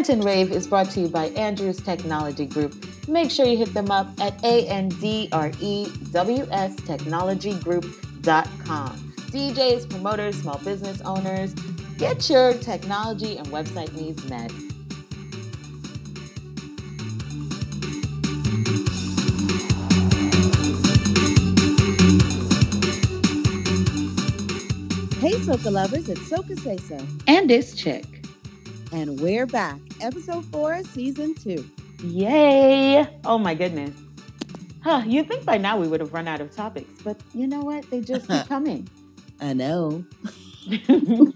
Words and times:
Rant 0.00 0.08
and 0.08 0.24
Rave 0.24 0.50
is 0.50 0.66
brought 0.66 0.88
to 0.92 1.02
you 1.02 1.08
by 1.08 1.26
Andrews 1.26 1.78
Technology 1.78 2.46
Group. 2.46 2.86
Make 3.06 3.30
sure 3.30 3.44
you 3.44 3.58
hit 3.58 3.74
them 3.74 3.90
up 3.90 4.08
at 4.18 4.42
A-N-D-R-E-W-S 4.42 5.26
technologygroup.com. 6.76 9.12
DJs, 9.30 9.90
promoters, 9.90 10.40
small 10.40 10.56
business 10.64 11.02
owners, 11.02 11.52
get 11.98 12.30
your 12.30 12.54
technology 12.54 13.36
and 13.36 13.46
website 13.48 13.92
needs 13.92 14.24
met. 14.30 14.50
Hey, 25.20 25.34
Soca 25.40 25.70
lovers, 25.70 26.08
it's 26.08 26.22
Soca 26.22 26.58
Say 26.58 26.78
So. 26.78 26.98
And 27.28 27.50
it's 27.50 27.74
chick. 27.74 28.19
And 28.92 29.20
we're 29.20 29.46
back. 29.46 29.78
Episode 30.00 30.44
four, 30.46 30.82
season 30.82 31.36
two. 31.36 31.64
Yay! 32.02 33.06
Oh 33.24 33.38
my 33.38 33.54
goodness. 33.54 33.94
Huh, 34.82 35.04
you'd 35.06 35.28
think 35.28 35.44
by 35.44 35.58
now 35.58 35.78
we 35.78 35.86
would 35.86 36.00
have 36.00 36.12
run 36.12 36.26
out 36.26 36.40
of 36.40 36.50
topics, 36.50 36.90
but 37.04 37.16
you 37.32 37.46
know 37.46 37.60
what? 37.60 37.88
They 37.88 38.00
just 38.00 38.26
keep 38.26 38.46
coming. 38.48 38.88
I 39.40 39.52
know. 39.52 40.04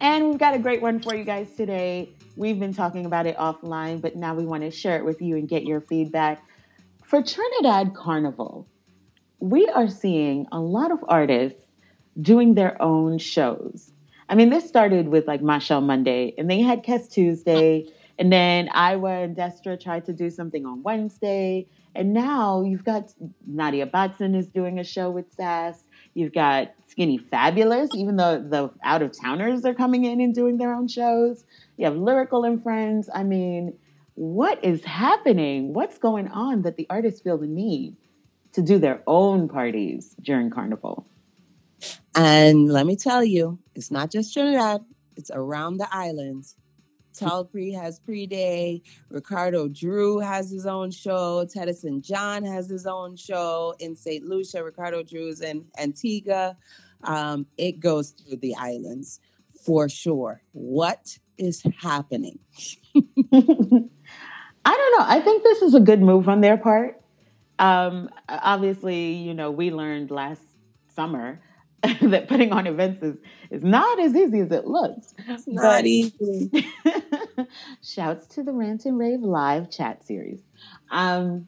and 0.00 0.28
we've 0.28 0.38
got 0.38 0.54
a 0.54 0.58
great 0.58 0.82
one 0.82 0.98
for 0.98 1.14
you 1.14 1.22
guys 1.22 1.54
today. 1.56 2.08
We've 2.34 2.58
been 2.58 2.74
talking 2.74 3.06
about 3.06 3.26
it 3.26 3.36
offline, 3.36 4.00
but 4.00 4.16
now 4.16 4.34
we 4.34 4.44
want 4.46 4.64
to 4.64 4.72
share 4.72 4.96
it 4.96 5.04
with 5.04 5.22
you 5.22 5.36
and 5.36 5.48
get 5.48 5.62
your 5.62 5.80
feedback. 5.82 6.42
For 7.04 7.22
Trinidad 7.22 7.94
Carnival, 7.94 8.66
we 9.38 9.68
are 9.68 9.88
seeing 9.88 10.48
a 10.50 10.58
lot 10.58 10.90
of 10.90 10.98
artists 11.06 11.60
doing 12.20 12.54
their 12.54 12.80
own 12.82 13.18
shows. 13.18 13.92
I 14.28 14.34
mean, 14.34 14.50
this 14.50 14.68
started 14.68 15.08
with 15.08 15.26
like 15.26 15.40
Machel 15.40 15.82
Monday, 15.82 16.34
and 16.36 16.50
they 16.50 16.60
had 16.60 16.84
Kes 16.84 17.10
Tuesday, 17.10 17.86
and 18.18 18.32
then 18.32 18.68
Iwer 18.68 19.24
and 19.24 19.36
Destra 19.36 19.80
tried 19.80 20.04
to 20.06 20.12
do 20.12 20.28
something 20.28 20.66
on 20.66 20.82
Wednesday, 20.82 21.66
and 21.94 22.12
now 22.12 22.62
you've 22.62 22.84
got 22.84 23.12
Nadia 23.46 23.86
Batson 23.86 24.34
is 24.34 24.46
doing 24.46 24.78
a 24.78 24.84
show 24.84 25.10
with 25.10 25.32
Sass. 25.32 25.84
You've 26.14 26.32
got 26.32 26.72
Skinny 26.88 27.16
Fabulous, 27.16 27.90
even 27.94 28.16
though 28.16 28.40
the 28.40 28.70
out 28.84 29.02
of 29.02 29.18
towners 29.18 29.64
are 29.64 29.74
coming 29.74 30.04
in 30.04 30.20
and 30.20 30.34
doing 30.34 30.58
their 30.58 30.74
own 30.74 30.88
shows. 30.88 31.44
You 31.76 31.86
have 31.86 31.96
Lyrical 31.96 32.44
and 32.44 32.62
Friends. 32.62 33.08
I 33.14 33.22
mean, 33.22 33.78
what 34.14 34.62
is 34.64 34.84
happening? 34.84 35.72
What's 35.72 35.96
going 35.98 36.28
on 36.28 36.62
that 36.62 36.76
the 36.76 36.86
artists 36.90 37.20
feel 37.20 37.38
the 37.38 37.46
need 37.46 37.96
to 38.52 38.62
do 38.62 38.78
their 38.78 39.02
own 39.06 39.48
parties 39.48 40.16
during 40.20 40.50
Carnival? 40.50 41.06
And 42.18 42.68
let 42.68 42.84
me 42.84 42.96
tell 42.96 43.22
you, 43.22 43.60
it's 43.76 43.92
not 43.92 44.10
just 44.10 44.34
Trinidad, 44.34 44.84
it's 45.16 45.30
around 45.32 45.76
the 45.76 45.86
islands. 45.94 46.56
Tallpree 47.16 47.72
has 47.80 48.00
pre-day. 48.00 48.82
Ricardo 49.08 49.68
Drue 49.68 50.18
has 50.18 50.50
his 50.50 50.66
own 50.66 50.90
show. 50.90 51.46
Teddyson 51.46 52.02
John 52.02 52.44
has 52.44 52.68
his 52.68 52.86
own 52.86 53.14
show 53.14 53.76
in 53.78 53.94
St. 53.94 54.24
Lucia. 54.24 54.64
Ricardo 54.64 55.04
Drue's 55.04 55.40
in 55.40 55.66
Antigua. 55.78 56.56
Um, 57.04 57.46
it 57.56 57.78
goes 57.78 58.10
through 58.10 58.38
the 58.38 58.56
islands 58.56 59.20
for 59.64 59.88
sure. 59.88 60.42
What 60.50 61.18
is 61.36 61.62
happening? 61.80 62.40
I 62.96 63.00
don't 63.32 63.92
know. 64.64 65.04
I 65.06 65.20
think 65.24 65.44
this 65.44 65.62
is 65.62 65.74
a 65.74 65.80
good 65.80 66.02
move 66.02 66.28
on 66.28 66.40
their 66.40 66.56
part. 66.56 67.00
Um, 67.60 68.10
obviously, 68.28 69.12
you 69.12 69.34
know, 69.34 69.52
we 69.52 69.70
learned 69.70 70.10
last 70.10 70.42
summer 70.96 71.40
that 72.02 72.28
putting 72.28 72.52
on 72.52 72.66
events 72.66 73.02
is, 73.02 73.16
is 73.50 73.64
not 73.64 73.98
as 74.00 74.14
easy 74.14 74.40
as 74.40 74.52
it 74.52 74.66
looks. 74.66 75.14
It's 75.28 75.46
not 75.46 75.62
but, 75.62 75.86
easy. 75.86 76.66
shouts 77.82 78.26
to 78.28 78.42
the 78.42 78.52
Rant 78.52 78.84
and 78.84 78.98
Rave 78.98 79.20
live 79.20 79.70
chat 79.70 80.04
series. 80.04 80.40
Um, 80.90 81.46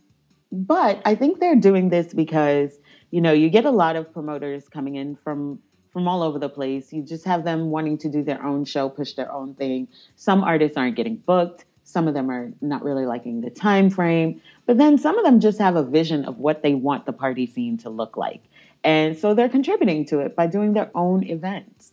but 0.52 1.00
I 1.04 1.14
think 1.14 1.40
they're 1.40 1.56
doing 1.56 1.90
this 1.90 2.12
because, 2.12 2.78
you 3.10 3.20
know, 3.20 3.32
you 3.32 3.50
get 3.50 3.64
a 3.64 3.70
lot 3.70 3.96
of 3.96 4.12
promoters 4.12 4.68
coming 4.68 4.96
in 4.96 5.16
from 5.16 5.60
from 5.92 6.06
all 6.06 6.22
over 6.22 6.38
the 6.38 6.48
place. 6.48 6.92
You 6.92 7.02
just 7.02 7.24
have 7.24 7.44
them 7.44 7.70
wanting 7.70 7.98
to 7.98 8.08
do 8.08 8.22
their 8.22 8.44
own 8.44 8.64
show, 8.64 8.88
push 8.88 9.14
their 9.14 9.32
own 9.32 9.54
thing. 9.54 9.88
Some 10.14 10.44
artists 10.44 10.76
aren't 10.76 10.94
getting 10.94 11.16
booked. 11.16 11.64
Some 11.82 12.06
of 12.06 12.14
them 12.14 12.30
are 12.30 12.52
not 12.60 12.84
really 12.84 13.06
liking 13.06 13.40
the 13.40 13.50
time 13.50 13.90
frame. 13.90 14.40
But 14.66 14.78
then 14.78 14.98
some 14.98 15.18
of 15.18 15.24
them 15.24 15.40
just 15.40 15.58
have 15.58 15.74
a 15.74 15.82
vision 15.82 16.24
of 16.24 16.38
what 16.38 16.62
they 16.62 16.74
want 16.74 17.06
the 17.06 17.12
party 17.12 17.46
scene 17.46 17.76
to 17.78 17.90
look 17.90 18.16
like. 18.16 18.44
And 18.82 19.16
so 19.18 19.34
they're 19.34 19.48
contributing 19.48 20.06
to 20.06 20.20
it 20.20 20.34
by 20.34 20.46
doing 20.46 20.72
their 20.72 20.90
own 20.94 21.24
events. 21.24 21.92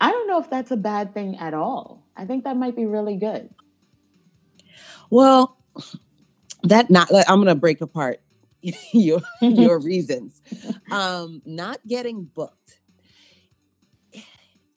I 0.00 0.10
don't 0.10 0.28
know 0.28 0.40
if 0.40 0.48
that's 0.48 0.70
a 0.70 0.76
bad 0.76 1.12
thing 1.12 1.36
at 1.36 1.54
all. 1.54 2.04
I 2.16 2.24
think 2.24 2.44
that 2.44 2.56
might 2.56 2.76
be 2.76 2.86
really 2.86 3.16
good. 3.16 3.50
Well, 5.10 5.56
that 6.62 6.90
not 6.90 7.10
like, 7.10 7.28
I'm 7.28 7.36
going 7.36 7.48
to 7.48 7.54
break 7.54 7.80
apart 7.80 8.20
your 8.92 9.20
your 9.40 9.78
reasons. 9.82 10.42
Um 10.90 11.42
not 11.44 11.78
getting 11.86 12.24
booked. 12.24 12.80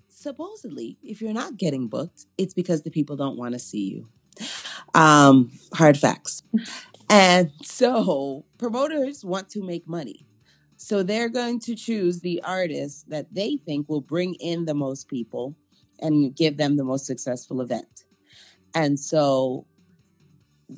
Supposedly, 0.07 0.99
if 1.01 1.19
you're 1.19 1.33
not 1.33 1.57
getting 1.57 1.87
booked, 1.87 2.25
it's 2.37 2.53
because 2.53 2.83
the 2.83 2.91
people 2.91 3.15
don't 3.15 3.37
want 3.37 3.53
to 3.53 3.59
see 3.59 3.89
you. 3.89 4.07
Um 4.93 5.51
hard 5.73 5.97
facts. 5.97 6.43
And 7.09 7.51
so 7.63 8.45
promoters 8.57 9.25
want 9.25 9.49
to 9.49 9.63
make 9.63 9.87
money. 9.87 10.25
So 10.83 11.03
they're 11.03 11.29
going 11.29 11.59
to 11.59 11.75
choose 11.75 12.21
the 12.21 12.41
artist 12.43 13.07
that 13.11 13.31
they 13.31 13.57
think 13.57 13.87
will 13.87 14.01
bring 14.01 14.33
in 14.39 14.65
the 14.65 14.73
most 14.73 15.07
people 15.07 15.55
and 15.99 16.35
give 16.35 16.57
them 16.57 16.75
the 16.75 16.83
most 16.83 17.05
successful 17.05 17.61
event. 17.61 18.05
And 18.73 18.99
so 18.99 19.67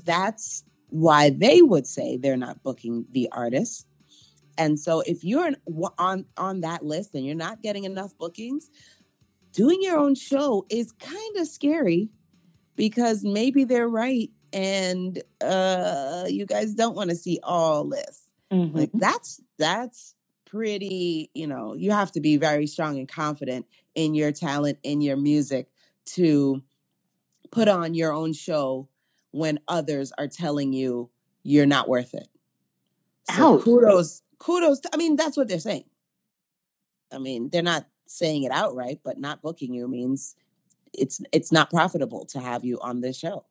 that's 0.03 0.65
why 0.89 1.29
they 1.29 1.61
would 1.61 1.87
say 1.87 2.17
they're 2.17 2.35
not 2.35 2.61
booking 2.63 3.05
the 3.11 3.29
artist. 3.31 3.87
And 4.57 4.77
so 4.77 4.99
if 5.07 5.23
you're 5.23 5.51
on 5.97 6.25
on 6.35 6.61
that 6.61 6.83
list 6.83 7.15
and 7.15 7.25
you're 7.25 7.33
not 7.33 7.61
getting 7.61 7.85
enough 7.85 8.11
bookings, 8.17 8.69
doing 9.53 9.81
your 9.81 9.97
own 9.97 10.15
show 10.15 10.65
is 10.69 10.91
kind 10.91 11.37
of 11.37 11.47
scary 11.47 12.09
because 12.75 13.23
maybe 13.23 13.63
they're 13.63 13.87
right 13.87 14.29
and 14.51 15.23
uh 15.39 16.25
you 16.27 16.45
guys 16.45 16.73
don't 16.73 16.93
want 16.93 17.09
to 17.09 17.15
see 17.15 17.39
all 17.41 17.85
this. 17.85 18.32
Mm-hmm. 18.53 18.77
Like 18.77 18.91
that's 18.93 19.41
that's 19.57 20.15
pretty, 20.45 21.31
you 21.33 21.47
know, 21.47 21.73
you 21.73 21.91
have 21.91 22.11
to 22.11 22.21
be 22.21 22.37
very 22.37 22.67
strong 22.67 22.99
and 22.99 23.07
confident 23.07 23.65
in 23.95 24.13
your 24.13 24.31
talent, 24.31 24.77
in 24.83 25.01
your 25.01 25.17
music 25.17 25.67
to 26.05 26.61
put 27.51 27.67
on 27.67 27.95
your 27.95 28.13
own 28.13 28.33
show 28.33 28.87
when 29.31 29.59
others 29.67 30.11
are 30.19 30.27
telling 30.27 30.71
you 30.71 31.09
you're 31.41 31.65
not 31.65 31.89
worth 31.89 32.13
it. 32.13 32.27
So 33.31 33.55
Ouch. 33.55 33.63
kudos, 33.63 34.21
kudos. 34.37 34.81
To, 34.81 34.89
I 34.93 34.97
mean, 34.97 35.15
that's 35.15 35.35
what 35.35 35.47
they're 35.47 35.59
saying. 35.59 35.85
I 37.11 37.17
mean, 37.17 37.49
they're 37.51 37.63
not 37.63 37.87
saying 38.05 38.43
it 38.43 38.51
outright, 38.51 38.99
but 39.03 39.17
not 39.17 39.41
booking 39.41 39.73
you 39.73 39.87
means 39.87 40.35
it's 40.93 41.19
it's 41.31 41.51
not 41.51 41.71
profitable 41.71 42.25
to 42.25 42.39
have 42.39 42.63
you 42.63 42.79
on 42.81 43.01
this 43.01 43.17
show. 43.17 43.45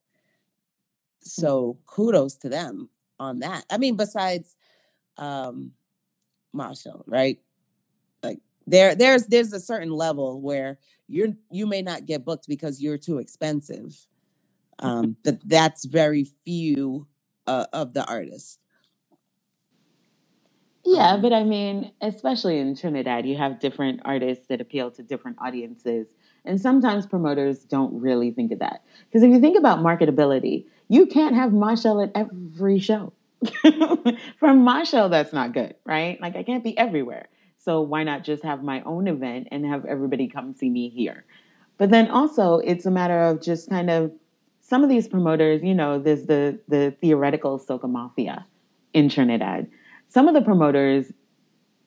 Mm. 1.25 1.29
So 1.29 1.79
kudos 1.87 2.37
to 2.37 2.49
them 2.49 2.91
on 3.19 3.41
that. 3.41 3.65
I 3.71 3.79
mean, 3.79 3.97
besides 3.97 4.55
um 5.19 5.73
Machel, 6.55 7.03
right? 7.07 7.39
Like 8.23 8.39
there 8.67 8.95
there's 8.95 9.27
there's 9.27 9.53
a 9.53 9.61
certain 9.61 9.91
level 9.91 10.41
where 10.41 10.79
you're 11.09 11.29
you 11.51 11.67
may 11.67 11.83
not 11.83 12.07
get 12.07 12.25
booked 12.25 12.47
because 12.49 12.81
you're 12.81 12.99
too 12.99 13.19
expensive. 13.19 14.07
Um 14.79 15.17
that 15.25 15.47
that's 15.49 15.85
very 15.85 16.25
few 16.45 17.07
uh, 17.47 17.67
of 17.73 17.95
the 17.95 18.05
artists. 18.07 18.59
Yeah, 20.85 21.13
um, 21.13 21.23
but 21.23 21.33
I 21.33 21.45
mean, 21.45 21.93
especially 22.01 22.59
in 22.59 22.75
Trinidad, 22.77 23.27
you 23.27 23.37
have 23.37 23.61
different 23.61 24.01
artists 24.05 24.47
that 24.49 24.61
appeal 24.61 24.91
to 24.93 25.03
different 25.03 25.39
audiences. 25.41 26.09
And 26.45 26.61
sometimes 26.61 27.07
promoters 27.07 27.61
don't 27.61 28.01
really 28.01 28.33
think 28.33 28.51
of 28.53 28.59
that. 28.59 28.83
Because 29.07 29.23
if 29.23 29.31
you 29.31 29.41
think 29.41 29.57
about 29.57 29.79
marketability, 29.79 30.67
you 30.89 31.07
can't 31.07 31.37
have 31.37 31.53
Machel 31.53 32.03
at 32.03 32.11
every 32.15 32.81
show. 32.81 33.13
From 34.39 34.85
show, 34.85 35.09
that's 35.09 35.33
not 35.33 35.53
good, 35.53 35.75
right? 35.85 36.21
Like 36.21 36.37
I 36.37 36.43
can't 36.43 36.65
be 36.65 36.77
everywhere. 36.77 37.29
So 37.59 37.81
why 37.81 38.03
not 38.03 38.25
just 38.25 38.43
have 38.43 38.63
my 38.63 38.83
own 38.83 39.07
event 39.07 39.49
and 39.53 39.65
have 39.67 39.85
everybody 39.85 40.29
come 40.29 40.55
see 40.55 40.69
me 40.69 40.89
here? 40.89 41.25
But 41.79 41.91
then 41.91 42.11
also 42.11 42.59
it's 42.59 42.87
a 42.87 42.91
matter 42.91 43.19
of 43.21 43.41
just 43.41 43.69
kind 43.69 43.91
of 43.91 44.13
some 44.61 44.83
of 44.83 44.89
these 44.89 45.07
promoters, 45.09 45.63
you 45.63 45.75
know, 45.75 45.99
there's 45.99 46.27
the 46.27 46.59
the 46.69 46.95
theoretical 47.01 47.59
soca 47.59 47.89
mafia 47.89 48.47
in 48.93 49.09
Trinidad. 49.09 49.69
Some 50.09 50.29
of 50.29 50.35
the 50.35 50.43
promoters 50.43 51.13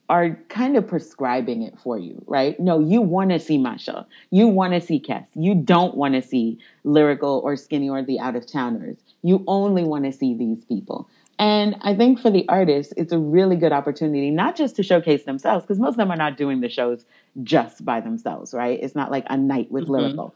are 0.07 0.37
kind 0.49 0.77
of 0.77 0.87
prescribing 0.87 1.63
it 1.63 1.73
for 1.79 1.97
you, 1.97 2.23
right? 2.27 2.59
No, 2.59 2.79
you 2.79 3.01
want 3.01 3.31
to 3.31 3.39
see 3.39 3.57
Machel. 3.57 4.05
You 4.29 4.47
want 4.47 4.73
to 4.73 4.81
see 4.81 4.99
Kes. 4.99 5.25
You 5.33 5.55
don't 5.55 5.95
want 5.95 6.13
to 6.13 6.21
see 6.21 6.59
Lyrical 6.83 7.41
or 7.43 7.55
Skinny 7.55 7.89
or 7.89 8.03
the 8.03 8.19
out 8.19 8.35
of 8.35 8.45
towners. 8.45 8.97
You 9.23 9.43
only 9.47 9.83
want 9.83 10.05
to 10.05 10.11
see 10.11 10.35
these 10.35 10.63
people. 10.65 11.09
And 11.37 11.75
I 11.81 11.95
think 11.95 12.19
for 12.21 12.31
the 12.31 12.47
artists, 12.47 12.93
it's 12.95 13.11
a 13.11 13.19
really 13.19 13.57
good 13.57 13.73
opportunity, 13.73 14.31
not 14.31 14.55
just 14.55 14.77
to 14.77 14.83
showcase 14.83 15.25
themselves, 15.25 15.65
because 15.65 15.79
most 15.79 15.91
of 15.91 15.97
them 15.97 16.11
are 16.11 16.15
not 16.17 16.37
doing 16.37 16.61
the 16.61 16.69
shows 16.69 17.05
just 17.43 17.83
by 17.83 17.99
themselves, 17.99 18.53
right? 18.53 18.79
It's 18.81 18.95
not 18.95 19.11
like 19.11 19.25
a 19.29 19.37
night 19.37 19.69
with 19.71 19.83
mm-hmm. 19.85 19.93
lyrical. 19.93 20.35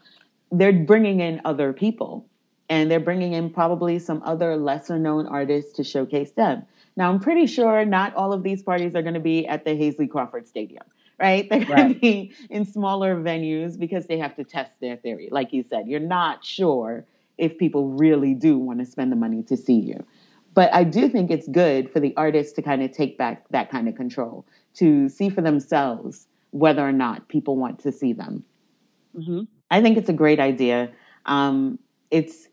they're 0.52 0.74
bringing 0.74 1.20
in 1.22 1.42
other 1.46 1.74
people 1.74 2.26
and 2.70 2.90
they're 2.92 3.00
bringing 3.00 3.34
in 3.34 3.50
probably 3.50 3.98
some 4.00 4.22
other 4.26 4.58
lesser 4.58 5.00
known 5.00 5.26
artists 5.28 5.74
to 5.74 5.84
showcase 5.84 6.32
them. 6.32 6.64
Now, 6.98 7.10
I'm 7.10 7.20
pretty 7.20 7.48
sure 7.48 7.86
not 7.86 8.16
all 8.16 8.34
of 8.34 8.44
these 8.44 8.62
parties 8.62 8.96
are 8.96 9.02
going 9.02 9.14
to 9.14 9.20
be 9.22 9.48
at 9.48 9.64
the 9.64 9.72
Hasely 9.72 10.10
Crawford 10.10 10.48
Stadium, 10.48 10.84
right? 11.20 11.48
They're 11.50 11.66
going 11.66 11.70
Right. 11.70 11.94
to 11.94 12.00
be 12.00 12.34
in 12.50 12.66
smaller 12.66 13.16
venues 13.16 13.80
because 13.80 14.08
they 14.08 14.18
have 14.20 14.36
to 14.36 14.44
test 14.44 14.80
their 14.82 14.98
theory. 14.98 15.30
Like 15.32 15.54
you 15.54 15.64
said, 15.64 15.88
you're 15.88 16.00
not 16.02 16.44
sure 16.44 17.06
if 17.38 17.58
people 17.58 17.90
really 17.90 18.34
do 18.34 18.58
want 18.58 18.80
to 18.80 18.86
spend 18.86 19.12
the 19.12 19.16
money 19.16 19.44
to 19.44 19.56
see 19.56 19.80
you. 19.80 20.06
But 20.60 20.74
I 20.74 20.84
do 20.84 21.08
think 21.08 21.32
it's 21.32 21.48
good 21.48 21.90
for 21.90 22.02
the 22.02 22.14
artists 22.18 22.52
to 22.58 22.62
kind 22.62 22.84
of 22.84 22.92
take 22.92 23.18
back 23.18 23.48
that 23.52 23.72
kind 23.72 23.88
of 23.88 23.96
control, 23.96 24.46
to 24.74 25.08
see 25.08 25.30
for 25.30 25.40
themselves 25.40 26.28
whether 26.52 26.86
or 26.86 26.92
not 26.92 27.30
people 27.30 27.56
want 27.56 27.80
to 27.80 27.94
see 27.94 28.12
them. 28.12 28.44
hmm 29.16 29.44
I 29.72 29.82
think 29.82 29.98
it's 29.98 30.10
a 30.10 30.14
great 30.14 30.40
idea. 30.40 30.92
Um, 31.26 31.80
it's 32.12 32.50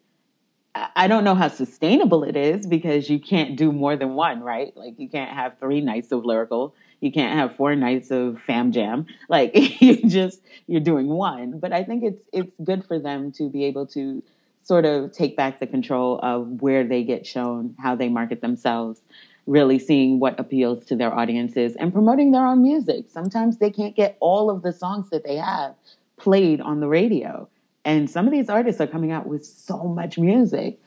I 0.75 0.89
I 0.97 1.09
don't 1.09 1.25
know 1.25 1.35
how 1.35 1.49
sustainable 1.49 2.25
it 2.25 2.37
is 2.37 2.67
because 2.67 3.11
you 3.11 3.19
can't 3.19 3.57
do 3.57 3.73
more 3.73 3.97
than 3.97 4.15
one, 4.15 4.41
right? 4.43 4.77
Like 4.77 4.95
you 4.99 5.09
can't 5.09 5.33
have 5.33 5.59
three 5.59 5.81
nights 5.81 6.13
of 6.13 6.25
lyrical, 6.25 6.75
you 7.01 7.13
can't 7.13 7.35
have 7.39 7.57
four 7.57 7.75
nights 7.77 8.11
of 8.11 8.41
fam 8.47 8.73
jam. 8.73 9.07
Like 9.29 9.53
you 9.81 10.09
just 10.09 10.43
you're 10.69 10.89
doing 10.93 11.09
one. 11.09 11.59
But 11.59 11.73
I 11.73 11.85
think 11.85 12.05
it's 12.05 12.23
it's 12.33 12.53
good 12.63 12.85
for 12.87 12.99
them 12.99 13.33
to 13.39 13.49
be 13.51 13.65
able 13.65 13.87
to 13.99 14.23
sort 14.67 14.85
of 14.85 15.13
take 15.13 15.37
back 15.37 15.61
the 15.61 15.67
control 15.67 16.19
of 16.25 16.61
where 16.61 16.83
they 16.83 17.05
get 17.05 17.25
shown, 17.25 17.77
how 17.79 17.95
they 17.95 18.09
market 18.09 18.41
themselves, 18.41 19.01
really 19.47 19.79
seeing 19.79 20.19
what 20.19 20.41
appeals 20.41 20.85
to 20.87 20.97
their 20.97 21.15
audiences 21.15 21.77
and 21.77 21.93
promoting 21.93 22.33
their 22.33 22.45
own 22.45 22.63
music. 22.63 23.05
Sometimes 23.09 23.59
they 23.59 23.71
can't 23.71 23.95
get 23.95 24.17
all 24.19 24.51
of 24.51 24.63
the 24.63 24.73
songs 24.73 25.09
that 25.11 25.23
they 25.23 25.37
have 25.37 25.77
played 26.17 26.61
on 26.61 26.81
the 26.81 26.89
radio. 26.89 27.49
And 27.85 28.11
some 28.11 28.27
of 28.27 28.33
these 28.33 28.49
artists 28.49 28.81
are 28.81 28.89
coming 28.89 29.13
out 29.13 29.29
with 29.29 29.47
so 29.47 29.85
much 29.85 30.19
music. 30.19 30.81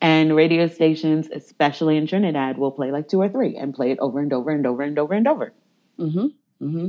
And 0.00 0.36
radio 0.36 0.68
stations, 0.68 1.28
especially 1.34 1.96
in 1.96 2.06
Trinidad, 2.06 2.56
will 2.56 2.70
play 2.70 2.92
like 2.92 3.08
two 3.08 3.20
or 3.20 3.28
three 3.28 3.56
and 3.56 3.74
play 3.74 3.90
it 3.90 3.98
over 3.98 4.20
and 4.20 4.32
over 4.32 4.50
and 4.50 4.64
over 4.64 4.82
and 4.82 4.96
over 4.96 5.14
and 5.14 5.26
over. 5.26 5.52
Mm-hmm. 5.98 6.26
Mm-hmm. 6.64 6.88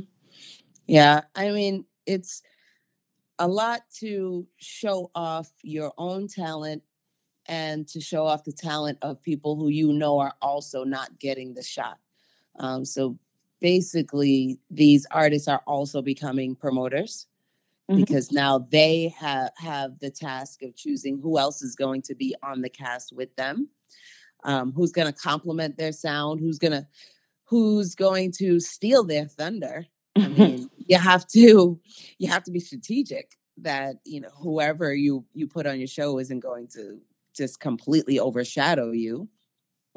Yeah, 0.86 1.22
I 1.34 1.50
mean, 1.50 1.86
it's 2.06 2.44
a 3.40 3.48
lot 3.48 3.82
to 4.00 4.48
show 4.58 5.12
off 5.16 5.52
your 5.64 5.94
own 5.98 6.28
talent 6.28 6.84
and 7.48 7.88
to 7.90 8.02
show 8.02 8.26
off 8.26 8.44
the 8.44 8.52
talent 8.54 8.98
of 9.02 9.22
people 9.22 9.56
who 9.56 9.70
you 9.70 9.94
know 9.94 10.20
are 10.20 10.34
also 10.42 10.84
not 10.84 11.20
getting 11.20 11.54
the 11.54 11.64
shot. 11.64 12.00
Um, 12.60 12.86
so 12.86 13.18
basically, 13.62 14.60
these 14.72 15.06
artists 15.12 15.48
are 15.48 15.64
also 15.68 16.02
becoming 16.02 16.56
promoters 16.56 17.28
Mhm. 17.90 17.98
because 17.98 18.32
now 18.32 18.60
they 18.60 19.10
have 19.20 19.52
have 19.58 20.00
the 20.00 20.10
task 20.12 20.64
of 20.64 20.76
choosing 20.76 21.20
who 21.20 21.38
else 21.40 21.62
is 21.62 21.76
going 21.76 22.02
to 22.04 22.16
be 22.16 22.36
on 22.44 22.62
the 22.62 22.70
cast 22.70 23.14
with 23.14 23.36
them, 23.36 23.70
um, 24.44 24.72
who's 24.74 24.92
going 24.92 25.08
to 25.12 25.14
complement 25.20 25.78
their 25.78 25.92
sound, 25.92 26.40
who's 26.40 26.60
gonna 26.60 26.88
who's 27.46 27.96
going 27.96 28.32
to 28.34 28.60
steal 28.60 29.04
their 29.04 29.26
thunder. 29.28 29.88
I 30.24 30.28
mean, 30.28 30.70
you 30.88 30.98
have 30.98 31.28
to 31.30 31.80
you 32.18 32.28
have 32.30 32.44
to 32.44 32.52
be 32.52 32.60
strategic 32.60 33.32
that 33.58 33.98
you 34.06 34.22
know 34.22 34.30
whoever 34.42 34.94
you 34.94 35.26
you 35.34 35.48
put 35.48 35.66
on 35.66 35.80
your 35.80 35.88
show 35.88 36.20
isn't 36.20 36.40
going 36.40 36.68
to 36.76 37.00
just 37.36 37.60
completely 37.60 38.20
overshadow 38.20 38.92
you. 38.92 39.30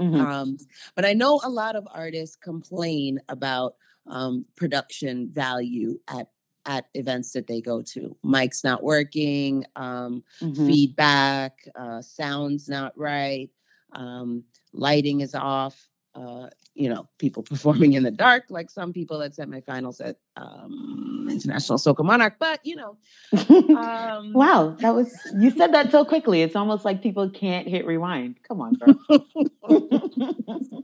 Mhm. 0.01 0.21
Um, 0.21 0.57
but 0.97 1.05
I 1.05 1.13
know 1.15 1.41
a 1.45 1.51
lot 1.51 1.77
of 1.77 1.87
artists 1.93 2.37
complain 2.37 3.21
about 3.29 3.75
um, 4.07 4.47
production 4.57 5.31
value 5.33 5.99
at 6.09 6.29
at 6.67 6.87
events 6.95 7.33
that 7.33 7.47
they 7.47 7.61
go 7.63 7.83
to. 7.83 8.17
Mic's 8.23 8.63
not 8.65 8.83
working, 8.83 9.65
um, 9.77 10.23
Mhm. 10.43 10.67
feedback, 10.67 11.55
uh, 11.75 12.03
sounds 12.03 12.69
not 12.69 12.97
right, 12.99 13.51
um, 13.93 14.45
lighting 14.73 15.21
is 15.21 15.35
off. 15.35 15.89
Uh, 16.19 16.49
you 16.75 16.89
know, 16.89 17.09
people 17.19 17.43
performing 17.53 17.93
in 17.93 18.03
the 18.03 18.11
dark, 18.11 18.45
like 18.49 18.71
some 18.71 18.93
people 18.93 19.23
at 19.23 19.37
semifinals 19.37 20.01
at 20.05 20.17
um, 20.37 21.29
International 21.31 21.79
Soca 21.79 22.05
Monarch. 22.05 22.37
But 22.39 22.61
you 22.65 22.77
know, 22.77 22.97
um, 23.77 24.33
wow, 24.33 24.77
that 24.81 24.95
was 24.95 25.15
you 25.39 25.51
said 25.51 25.73
that 25.75 25.91
so 25.91 26.05
quickly. 26.05 26.43
It's 26.43 26.57
almost 26.57 26.85
like 26.85 27.03
people 27.03 27.31
can't 27.31 27.69
hit 27.69 27.87
rewind. 27.87 28.37
Come 28.43 28.61
on, 28.61 28.75
girl. 28.75 29.25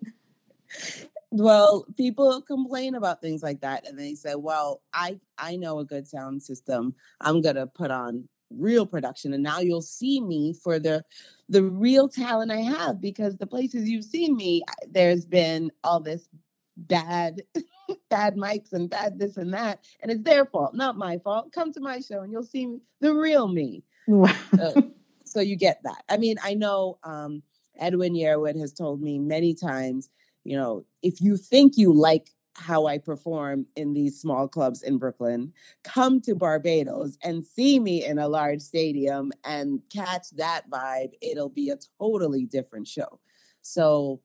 well 1.36 1.84
people 1.96 2.40
complain 2.42 2.94
about 2.94 3.20
things 3.20 3.42
like 3.42 3.60
that 3.60 3.88
and 3.88 3.98
they 3.98 4.14
say 4.14 4.36
well 4.36 4.82
i 4.92 5.18
i 5.36 5.56
know 5.56 5.80
a 5.80 5.84
good 5.84 6.06
sound 6.06 6.40
system 6.40 6.94
i'm 7.20 7.40
gonna 7.40 7.66
put 7.66 7.90
on 7.90 8.28
real 8.58 8.86
production 8.86 9.32
and 9.32 9.42
now 9.42 9.60
you'll 9.60 9.82
see 9.82 10.20
me 10.20 10.52
for 10.52 10.78
the 10.78 11.02
the 11.48 11.62
real 11.62 12.08
talent 12.08 12.50
i 12.50 12.60
have 12.60 13.00
because 13.00 13.36
the 13.36 13.46
places 13.46 13.88
you've 13.88 14.04
seen 14.04 14.36
me 14.36 14.62
there's 14.90 15.26
been 15.26 15.70
all 15.82 16.00
this 16.00 16.28
bad 16.76 17.42
bad 18.10 18.36
mics 18.36 18.72
and 18.72 18.90
bad 18.90 19.18
this 19.18 19.36
and 19.36 19.52
that 19.52 19.80
and 20.00 20.10
it's 20.10 20.22
their 20.22 20.44
fault 20.46 20.74
not 20.74 20.96
my 20.96 21.18
fault 21.18 21.52
come 21.52 21.72
to 21.72 21.80
my 21.80 22.00
show 22.00 22.20
and 22.22 22.32
you'll 22.32 22.42
see 22.42 22.66
me, 22.66 22.80
the 23.00 23.12
real 23.12 23.48
me 23.48 23.82
Wow. 24.06 24.34
so 25.24 25.40
you 25.40 25.56
get 25.56 25.80
that. 25.84 26.04
I 26.08 26.16
mean, 26.16 26.36
I 26.42 26.54
know 26.54 26.98
um, 27.02 27.42
Edwin 27.78 28.14
Yearwood 28.14 28.58
has 28.60 28.72
told 28.72 29.02
me 29.02 29.18
many 29.18 29.54
times, 29.54 30.08
you 30.44 30.56
know, 30.56 30.84
if 31.02 31.20
you 31.20 31.36
think 31.36 31.76
you 31.76 31.92
like 31.92 32.30
how 32.56 32.86
I 32.86 32.98
perform 32.98 33.66
in 33.76 33.92
these 33.92 34.20
small 34.20 34.48
clubs 34.48 34.82
in 34.82 34.98
Brooklyn, 34.98 35.52
come 35.82 36.20
to 36.22 36.34
Barbados 36.34 37.18
and 37.22 37.44
see 37.44 37.80
me 37.80 38.04
in 38.04 38.18
a 38.18 38.28
large 38.28 38.60
stadium 38.60 39.32
and 39.44 39.80
catch 39.92 40.30
that 40.36 40.70
vibe. 40.70 41.12
It'll 41.20 41.48
be 41.48 41.70
a 41.70 41.78
totally 41.98 42.46
different 42.46 42.86
show. 42.86 43.20
So 43.62 44.20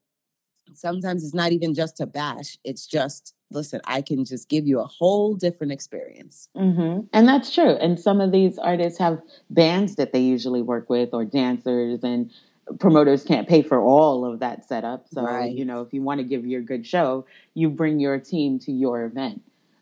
sometimes 0.73 1.23
it's 1.23 1.33
not 1.33 1.51
even 1.51 1.73
just 1.73 1.97
to 1.97 2.05
bash, 2.05 2.57
it's 2.63 2.85
just, 2.85 3.33
listen, 3.51 3.81
I 3.85 4.01
can 4.01 4.25
just 4.25 4.49
give 4.49 4.67
you 4.67 4.79
a 4.79 4.85
whole 4.85 5.35
different 5.35 5.71
experience. 5.71 6.49
hmm 6.55 6.99
And 7.13 7.27
that's 7.27 7.53
true. 7.53 7.71
And 7.71 7.99
some 7.99 8.21
of 8.21 8.31
these 8.31 8.57
artists 8.57 8.99
have 8.99 9.21
bands 9.49 9.95
that 9.95 10.13
they 10.13 10.19
usually 10.19 10.61
work 10.61 10.89
with 10.89 11.09
or 11.13 11.25
dancers 11.25 12.03
and 12.03 12.31
promoters 12.80 13.24
can't 13.24 13.48
pay 13.48 13.62
for 13.62 13.81
all 13.81 14.25
of 14.25 14.39
that 14.39 14.66
setup. 14.68 15.07
So, 15.10 15.24
Right. 15.24 15.51
you 15.51 15.66
know, 15.66 15.81
if 15.81 15.94
you 15.94 16.01
want 16.01 16.19
to 16.19 16.24
give 16.24 16.45
your 16.45 16.62
good 16.62 16.86
show, 16.86 17.25
you 17.54 17.69
bring 17.69 18.00
your 18.00 18.19
team 18.19 18.60
to 18.60 18.72
your 18.72 19.05
event. 19.05 19.41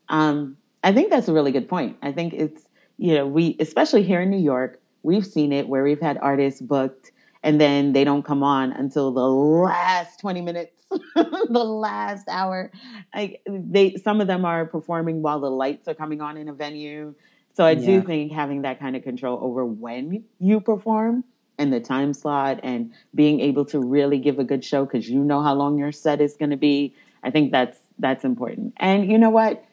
Um, 0.09 0.57
I 0.83 0.93
think 0.93 1.09
that's 1.09 1.27
a 1.27 1.33
really 1.33 1.51
good 1.51 1.67
point. 1.67 1.97
I 2.01 2.11
think 2.11 2.33
it's, 2.33 2.67
you 2.97 3.13
know, 3.15 3.27
we, 3.27 3.55
especially 3.59 4.03
here 4.03 4.21
in 4.21 4.29
New 4.29 4.37
York, 4.39 4.79
we've 5.03 5.25
seen 5.25 5.51
it 5.51 5.67
where 5.67 5.83
we've 5.83 6.01
had 6.01 6.17
artists 6.17 6.61
booked 6.61 7.11
and 7.43 7.61
then 7.61 7.93
they 7.93 8.03
don't 8.03 8.23
come 8.23 8.43
on 8.43 8.71
until 8.71 9.11
the 9.11 9.21
last 9.21 10.19
20 10.19 10.41
minutes, 10.41 10.85
the 11.15 11.63
last 11.63 12.27
hour. 12.29 12.71
Like 13.13 13.41
they, 13.47 13.95
some 13.95 14.21
of 14.21 14.27
them 14.27 14.45
are 14.45 14.65
performing 14.65 15.21
while 15.21 15.39
the 15.39 15.51
lights 15.51 15.87
are 15.87 15.93
coming 15.93 16.21
on 16.21 16.37
in 16.37 16.49
a 16.49 16.53
venue. 16.53 17.13
So 17.53 17.65
I 17.65 17.73
do 17.73 18.01
think 18.01 18.31
having 18.31 18.61
that 18.63 18.79
kind 18.79 18.95
of 18.95 19.03
control 19.03 19.39
over 19.41 19.65
when 19.65 20.23
you 20.39 20.59
perform 20.59 21.23
and 21.57 21.73
the 21.73 21.79
time 21.79 22.13
slot 22.13 22.59
and 22.63 22.91
being 23.15 23.39
able 23.39 23.65
to 23.65 23.79
really 23.79 24.19
give 24.19 24.39
a 24.39 24.43
good 24.43 24.63
show 24.63 24.85
because 24.85 25.09
you 25.09 25.23
know 25.23 25.41
how 25.41 25.53
long 25.53 25.77
your 25.77 25.91
set 25.91 26.21
is 26.21 26.35
going 26.35 26.51
to 26.51 26.57
be. 26.57 26.95
I 27.23 27.31
think 27.31 27.51
that's 27.51 27.79
that's 27.99 28.23
important. 28.23 28.73
And 28.77 29.09
you 29.11 29.17
know 29.17 29.29
what? 29.29 29.63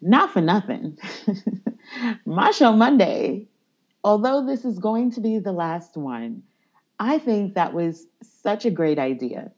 Not 0.00 0.32
for 0.32 0.40
nothing. 0.40 0.98
Machel 2.26 2.76
Monday, 2.76 3.48
although 4.04 4.44
this 4.44 4.64
is 4.64 4.78
going 4.78 5.10
to 5.12 5.20
be 5.20 5.38
the 5.38 5.52
last 5.52 5.96
one, 5.96 6.42
I 6.98 7.18
think 7.18 7.54
that 7.54 7.72
was 7.72 8.06
such 8.22 8.64
a 8.64 8.70
great 8.70 8.98
idea 8.98 9.50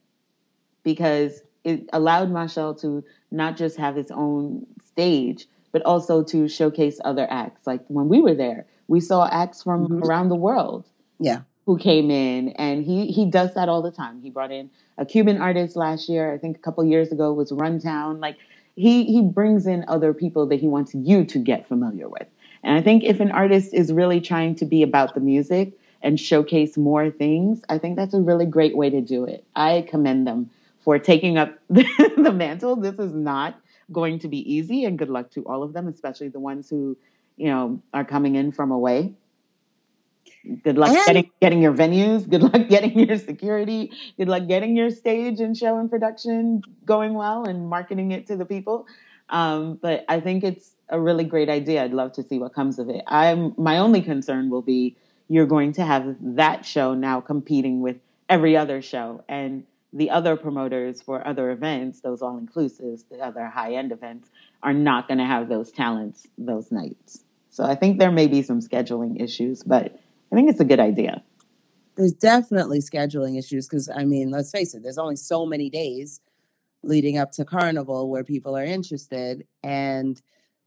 because 0.83 1.41
it 1.63 1.89
allowed 1.93 2.31
Machel 2.31 2.79
to 2.81 3.03
not 3.31 3.57
just 3.57 3.77
have 3.77 3.95
his 3.95 4.11
own 4.11 4.65
stage, 4.83 5.47
but 5.71 5.81
also 5.83 6.23
to 6.23 6.47
showcase 6.47 6.99
other 7.03 7.27
acts. 7.29 7.65
Like 7.65 7.81
when 7.87 8.07
we 8.07 8.21
were 8.21 8.35
there, 8.35 8.65
we 8.87 8.99
saw 8.99 9.27
acts 9.31 9.63
from 9.63 9.87
Mhm. 9.87 10.01
around 10.03 10.29
the 10.29 10.35
world 10.35 10.85
Yeah. 11.19 11.41
who 11.65 11.77
came 11.77 12.11
in, 12.11 12.49
and 12.49 12.83
he 12.85 13.07
he 13.07 13.25
does 13.25 13.53
that 13.55 13.69
all 13.69 13.81
the 13.81 13.91
time. 13.91 14.21
He 14.21 14.29
brought 14.29 14.51
in 14.51 14.69
a 14.97 15.05
Cuban 15.05 15.41
artist 15.41 15.75
last 15.75 16.09
year. 16.09 16.33
I 16.33 16.37
think 16.37 16.57
a 16.57 16.59
couple 16.59 16.85
years 16.85 17.11
ago 17.11 17.33
was 17.33 17.51
Runtown. 17.51 18.19
Like 18.19 18.37
he 18.75 19.05
he 19.05 19.21
brings 19.21 19.65
in 19.67 19.85
other 19.87 20.13
people 20.13 20.45
that 20.47 20.59
he 20.59 20.67
wants 20.67 20.93
you 20.93 21.25
to 21.25 21.39
get 21.39 21.67
familiar 21.67 22.07
with. 22.09 22.27
And 22.63 22.77
I 22.77 22.81
think 22.81 23.03
if 23.03 23.19
an 23.19 23.31
artist 23.31 23.73
is 23.73 23.93
really 23.93 24.19
trying 24.21 24.55
to 24.55 24.65
be 24.65 24.81
about 24.83 25.13
the 25.13 25.19
music 25.19 25.73
and 26.01 26.19
showcase 26.19 26.77
more 26.77 27.09
things, 27.09 27.61
I 27.69 27.77
think 27.77 27.95
that's 27.95 28.13
a 28.13 28.21
really 28.21 28.45
great 28.45 28.75
way 28.75 28.89
to 28.89 29.01
do 29.01 29.25
it. 29.25 29.43
I 29.55 29.85
commend 29.89 30.27
them 30.27 30.49
for 30.83 30.99
taking 30.99 31.37
up 31.37 31.57
the 31.69 32.33
mantle. 32.33 32.75
This 32.75 32.99
is 32.99 33.13
not 33.13 33.59
going 33.91 34.19
to 34.19 34.27
be 34.27 34.39
easy, 34.51 34.83
and 34.85 34.97
good 34.97 35.09
luck 35.09 35.31
to 35.31 35.41
all 35.45 35.63
of 35.63 35.73
them, 35.73 35.87
especially 35.87 36.29
the 36.29 36.39
ones 36.39 36.69
who, 36.69 36.97
you 37.37 37.47
know, 37.47 37.81
are 37.93 38.05
coming 38.05 38.35
in 38.35 38.51
from 38.51 38.71
away. 38.71 39.13
Good 40.63 40.77
luck 40.77 40.89
And- 40.89 41.05
getting 41.05 41.31
getting 41.41 41.61
your 41.61 41.73
venues. 41.73 42.29
Good 42.29 42.43
luck 42.43 42.67
getting 42.69 42.97
your 42.99 43.17
security. 43.17 43.91
Good 44.17 44.27
luck 44.27 44.47
getting 44.47 44.75
your 44.75 44.89
stage 44.89 45.39
and 45.39 45.57
show 45.57 45.77
and 45.77 45.89
production 45.89 46.61
going 46.85 47.13
well 47.13 47.45
and 47.45 47.67
marketing 47.69 48.11
it 48.11 48.27
to 48.27 48.35
the 48.35 48.45
people. 48.45 48.85
Um, 49.29 49.79
but 49.81 50.05
I 50.07 50.19
think 50.19 50.43
it's 50.43 50.75
a 50.89 50.99
really 50.99 51.23
great 51.23 51.49
idea. 51.49 51.83
I'd 51.83 51.93
love 51.93 52.13
to 52.13 52.23
see 52.23 52.37
what 52.37 52.53
comes 52.53 52.77
of 52.79 52.89
it. 52.89 53.03
I'm 53.07 53.53
my 53.57 53.79
only 53.79 54.01
concern 54.01 54.49
will 54.49 54.61
be 54.61 54.95
you're 55.27 55.47
going 55.47 55.73
to 55.73 55.83
have 55.83 56.15
that 56.21 56.65
show 56.65 56.93
now 56.93 57.21
competing 57.21 57.81
with 57.81 57.97
every 58.29 58.55
other 58.55 58.81
show 58.81 59.23
and 59.27 59.63
the 59.93 60.09
other 60.09 60.35
promoters 60.35 61.01
for 61.01 61.25
other 61.25 61.51
events, 61.51 62.01
those 62.01 62.21
all 62.21 62.39
inclusives, 62.39 63.05
the 63.09 63.17
other 63.19 63.45
high 63.47 63.73
end 63.75 63.91
events, 63.91 64.29
are 64.61 64.73
not 64.73 65.07
going 65.07 65.17
to 65.19 65.25
have 65.25 65.47
those 65.49 65.71
talents 65.71 66.27
those 66.37 66.71
nights. 66.71 67.23
So 67.49 67.63
I 67.63 67.75
think 67.75 67.97
there 67.97 68.11
may 68.11 68.27
be 68.27 68.41
some 68.41 68.59
scheduling 68.59 69.21
issues, 69.23 69.63
but 69.63 69.97
I 70.35 70.37
think 70.37 70.49
it's 70.49 70.59
a 70.59 70.65
good 70.65 70.81
idea. 70.81 71.23
There's 71.95 72.11
definitely 72.11 72.79
scheduling 72.79 73.39
issues 73.39 73.69
because, 73.69 73.89
I 73.89 74.03
mean, 74.03 74.31
let's 74.31 74.51
face 74.51 74.73
it, 74.73 74.83
there's 74.83 74.97
only 74.97 75.15
so 75.15 75.45
many 75.45 75.69
days 75.69 76.19
leading 76.83 77.17
up 77.17 77.31
to 77.31 77.45
Carnival 77.45 78.09
where 78.09 78.25
people 78.25 78.57
are 78.57 78.65
interested. 78.65 79.47
And 79.63 80.21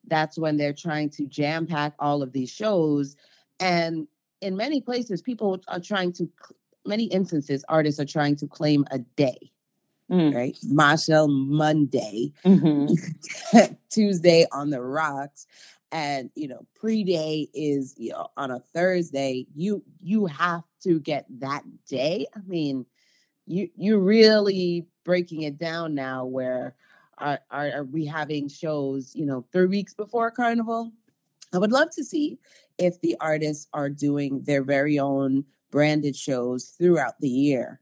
that's 0.07 0.39
when 0.39 0.57
they're 0.57 0.73
trying 0.73 1.11
to 1.11 1.27
jam 1.27 1.67
pack 1.67 1.93
all 1.99 2.23
of 2.23 2.33
these 2.33 2.51
shows. 2.51 3.15
And 3.61 4.09
in 4.41 4.57
many 4.57 4.81
places, 4.81 5.21
people 5.21 5.61
are 5.69 5.81
trying 5.81 6.15
to, 6.15 6.31
many 6.87 7.05
instances, 7.05 7.63
artists 7.69 8.01
are 8.01 8.07
trying 8.07 8.37
to 8.37 8.47
claim 8.47 8.87
a 8.91 9.01
day. 9.01 9.53
Mm. 10.11 10.35
Right, 10.35 10.57
Machel 10.65 11.29
Monday, 11.29 12.33
mm-hmm. 12.43 12.95
Tuesday 13.91 14.47
on 14.53 14.71
the 14.71 14.81
rocks, 14.81 15.47
and 15.91 16.31
you 16.35 16.49
know 16.49 16.67
pre-day 16.75 17.49
is 17.55 17.95
you 17.97 18.11
know 18.11 18.29
on 18.37 18.51
a 18.51 18.61
thursday 18.75 19.47
you 19.55 19.83
you 20.01 20.27
have 20.27 20.63
to 20.83 21.01
get 21.01 21.27
that 21.41 21.63
day? 21.89 22.27
I 22.37 22.41
mean 22.47 22.87
you 23.47 23.69
you're 23.77 23.99
really 23.99 24.87
breaking 25.05 25.43
it 25.43 25.59
down 25.59 25.95
now 25.95 26.25
where 26.25 26.75
are, 27.19 27.41
are, 27.51 27.71
are 27.73 27.85
we 27.85 28.05
having 28.05 28.49
shows 28.49 29.13
you 29.15 29.27
know 29.27 29.45
three 29.53 29.67
weeks 29.67 29.95
before 29.95 30.31
carnival? 30.31 30.93
I 31.53 31.59
would 31.59 31.73
love 31.73 31.91
to 31.93 32.05
see 32.05 32.39
if 32.77 33.01
the 33.01 33.17
artists 33.21 33.67
are 33.73 33.89
doing 33.89 34.43
their 34.43 34.63
very 34.63 34.99
own 34.99 35.45
branded 35.71 36.15
shows 36.15 36.67
throughout 36.79 37.19
the 37.21 37.29
year 37.29 37.81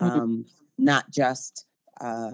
mm-hmm. 0.00 0.20
um, 0.20 0.46
not 0.78 1.10
just 1.10 1.66
uh, 2.00 2.32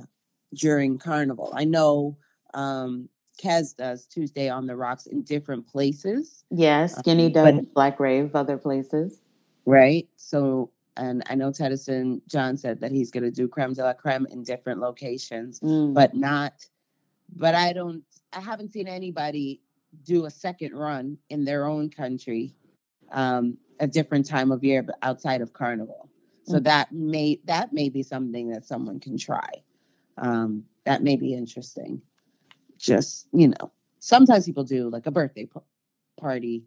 during 0.55 0.99
carnival. 0.99 1.53
I 1.55 1.65
know 1.65 2.17
um, 2.55 3.09
Kes 3.38 3.76
does 3.76 4.07
Tuesday 4.07 4.49
on 4.49 4.66
the 4.66 4.76
Rocks 4.76 5.07
in 5.07 5.23
different 5.23 5.66
places. 5.66 6.45
Yeah, 6.50 6.87
Skinny 6.87 7.26
um, 7.26 7.33
does 7.33 7.54
but, 7.54 7.75
Black 7.75 8.00
Rave 8.00 8.35
other 8.35 8.59
places. 8.59 9.21
Right. 9.64 10.09
So, 10.16 10.71
and 10.97 11.23
I 11.26 11.35
know 11.35 11.50
Teddyson 11.50 12.21
John 12.26 12.57
said 12.57 12.80
that 12.80 12.90
he's 12.90 13.11
going 13.11 13.25
to 13.25 13.30
do 13.30 13.47
Creme 13.47 13.75
de 13.75 13.83
la 13.83 13.92
Creme 13.92 14.26
in 14.30 14.42
different 14.42 14.80
locations, 14.80 15.61
mm. 15.61 15.95
but 15.95 16.14
not, 16.14 16.54
but 17.37 17.54
I 17.54 17.73
don't, 17.73 18.02
I 18.33 18.40
haven't 18.40 18.73
seen 18.73 18.88
anybody 18.88 19.61
do 20.04 20.26
a 20.26 20.30
second 20.30 20.75
run 20.75 21.18
in 21.30 21.45
their 21.45 21.66
own 21.66 21.90
country 21.90 22.54
um, 23.12 23.57
a 23.80 23.87
different 23.87 24.26
time 24.26 24.50
of 24.50 24.64
year, 24.64 24.83
but 24.83 24.97
outside 25.02 25.40
of 25.40 25.52
Carnival. 25.52 26.09
So 26.45 26.59
mm. 26.59 26.64
that 26.64 26.92
may 26.92 27.40
that 27.45 27.73
may 27.73 27.88
be 27.88 28.02
something 28.02 28.50
that 28.50 28.64
someone 28.64 29.00
can 29.00 29.16
try. 29.16 29.49
Um, 30.16 30.64
that 30.85 31.02
may 31.02 31.16
be 31.16 31.35
interesting 31.35 32.02
just 32.79 33.27
you 33.33 33.49
know 33.49 33.73
sometimes 33.99 34.47
people 34.47 34.65
do 34.65 34.89
like 34.89 35.07
a 35.07 35.11
birthday 35.11 35.47
p- 35.47 35.61
party. 36.19 36.65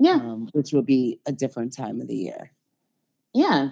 Yeah. 0.00 0.14
Um, 0.14 0.48
which 0.52 0.72
will 0.72 0.82
be 0.82 1.18
a 1.26 1.32
different 1.32 1.72
time 1.72 2.00
of 2.00 2.06
the 2.06 2.14
year. 2.14 2.52
Yeah. 3.34 3.70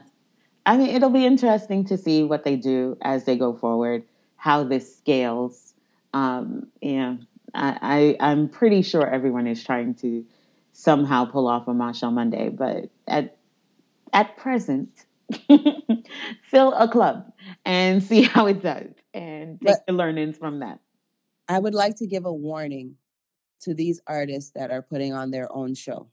I 0.65 0.77
mean 0.77 0.91
it'll 0.91 1.11
be 1.11 1.25
interesting 1.25 1.85
to 1.87 1.97
see 1.97 2.25
what 2.25 2.45
they 2.45 2.57
do 2.57 2.99
as 3.03 3.25
they 3.25 3.37
go 3.37 3.55
forward 3.55 4.05
how 4.37 4.65
this 4.65 4.97
scales. 4.97 5.75
Um 6.13 6.69
yeah. 6.81 7.17
I, 7.55 8.17
I 8.21 8.33
i'm 8.33 8.49
pretty 8.49 8.83
sure 8.83 9.07
everyone 9.07 9.47
is 9.47 9.63
trying 9.65 9.95
to 9.97 10.27
somehow 10.73 11.25
pull 11.25 11.47
off 11.49 11.69
a 11.69 11.73
Machel 11.73 12.13
Monday 12.13 12.51
but 12.51 12.91
at 13.07 13.37
at 14.13 14.37
present 14.37 15.07
fill 16.51 16.75
a 16.75 16.89
club 16.89 17.33
and 17.65 18.03
see 18.03 18.23
how 18.23 18.47
it 18.47 18.63
does 18.63 18.91
and 19.15 19.61
take 19.61 19.69
but, 19.69 19.87
the 19.87 19.93
learnings 19.93 20.37
from 20.37 20.59
that 20.59 20.81
I 21.49 21.59
would 21.59 21.75
like 21.75 21.97
to 21.97 22.07
give 22.07 22.25
a 22.25 22.33
warning 22.33 22.97
to 23.61 23.75
these 23.75 24.01
artists 24.07 24.53
that 24.55 24.71
are 24.71 24.83
putting 24.83 25.13
on 25.13 25.31
their 25.31 25.53
own 25.53 25.75
show. 25.75 26.09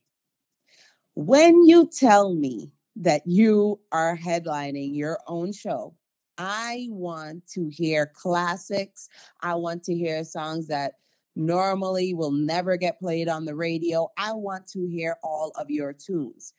When 1.16 1.66
you 1.66 1.88
tell 1.88 2.34
me 2.34 2.74
that 2.96 3.24
you 3.26 3.80
are 3.92 4.18
headlining 4.18 4.96
your 4.96 5.20
own 5.28 5.52
show, 5.52 5.96
I 6.38 6.88
want 6.90 7.48
to 7.54 7.70
hear 7.70 8.12
classics. 8.16 9.10
I 9.42 9.56
want 9.56 9.84
to 9.84 9.96
hear 9.96 10.24
songs 10.24 10.68
that 10.68 10.94
normally 11.36 12.14
will 12.14 12.32
never 12.32 12.78
get 12.78 13.00
played 13.00 13.28
on 13.28 13.46
the 13.46 13.56
radio. 13.56 14.10
I 14.18 14.34
want 14.34 14.68
to 14.70 14.88
hear 14.88 15.18
all 15.24 15.52
of 15.56 15.70
your 15.70 15.94
tunes. 15.94 16.54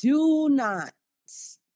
Do 0.00 0.48
not 0.50 0.92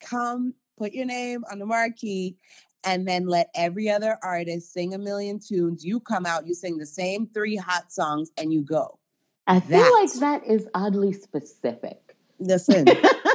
come 0.00 0.54
put 0.76 0.92
your 0.92 1.06
name 1.06 1.44
on 1.50 1.58
the 1.58 1.66
marquee 1.66 2.36
and 2.84 3.06
then 3.06 3.26
let 3.26 3.50
every 3.54 3.90
other 3.90 4.18
artist 4.22 4.72
sing 4.72 4.94
a 4.94 4.98
million 4.98 5.38
tunes. 5.38 5.84
You 5.84 6.00
come 6.00 6.26
out, 6.26 6.46
you 6.46 6.54
sing 6.54 6.78
the 6.78 6.86
same 6.86 7.26
three 7.26 7.56
hot 7.56 7.92
songs, 7.92 8.30
and 8.36 8.52
you 8.52 8.62
go. 8.62 8.98
I 9.46 9.60
feel 9.60 9.78
that, 9.78 10.00
like 10.02 10.12
that 10.20 10.46
is 10.46 10.66
oddly 10.74 11.12
specific. 11.12 12.16
Listen, 12.38 12.86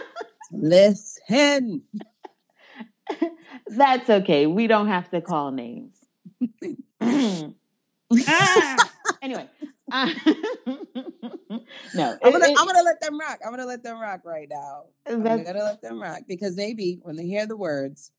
listen. 0.52 1.84
That's 3.68 4.10
okay. 4.10 4.48
We 4.48 4.68
don't 4.68 4.88
have 4.88 5.10
to 5.12 5.22
call 5.22 5.52
names. 5.52 5.96
ah! 7.02 8.90
Anyway, 9.22 9.50
uh, 9.92 10.14
no, 11.94 12.18
I'm 12.24 12.32
gonna, 12.32 12.46
it, 12.46 12.58
I'm 12.58 12.66
gonna 12.66 12.84
let 12.84 13.02
them 13.02 13.20
rock. 13.20 13.40
I'm 13.46 13.52
gonna 13.52 13.66
let 13.66 13.84
them 13.84 14.00
rock 14.00 14.22
right 14.24 14.48
now. 14.50 14.84
I'm 15.06 15.22
gonna 15.22 15.64
let 15.64 15.82
them 15.82 16.02
rock 16.02 16.22
because 16.26 16.56
maybe 16.56 17.00
when 17.02 17.18
they 17.18 17.26
hear 17.26 17.46
the 17.46 17.58
words, 17.58 18.12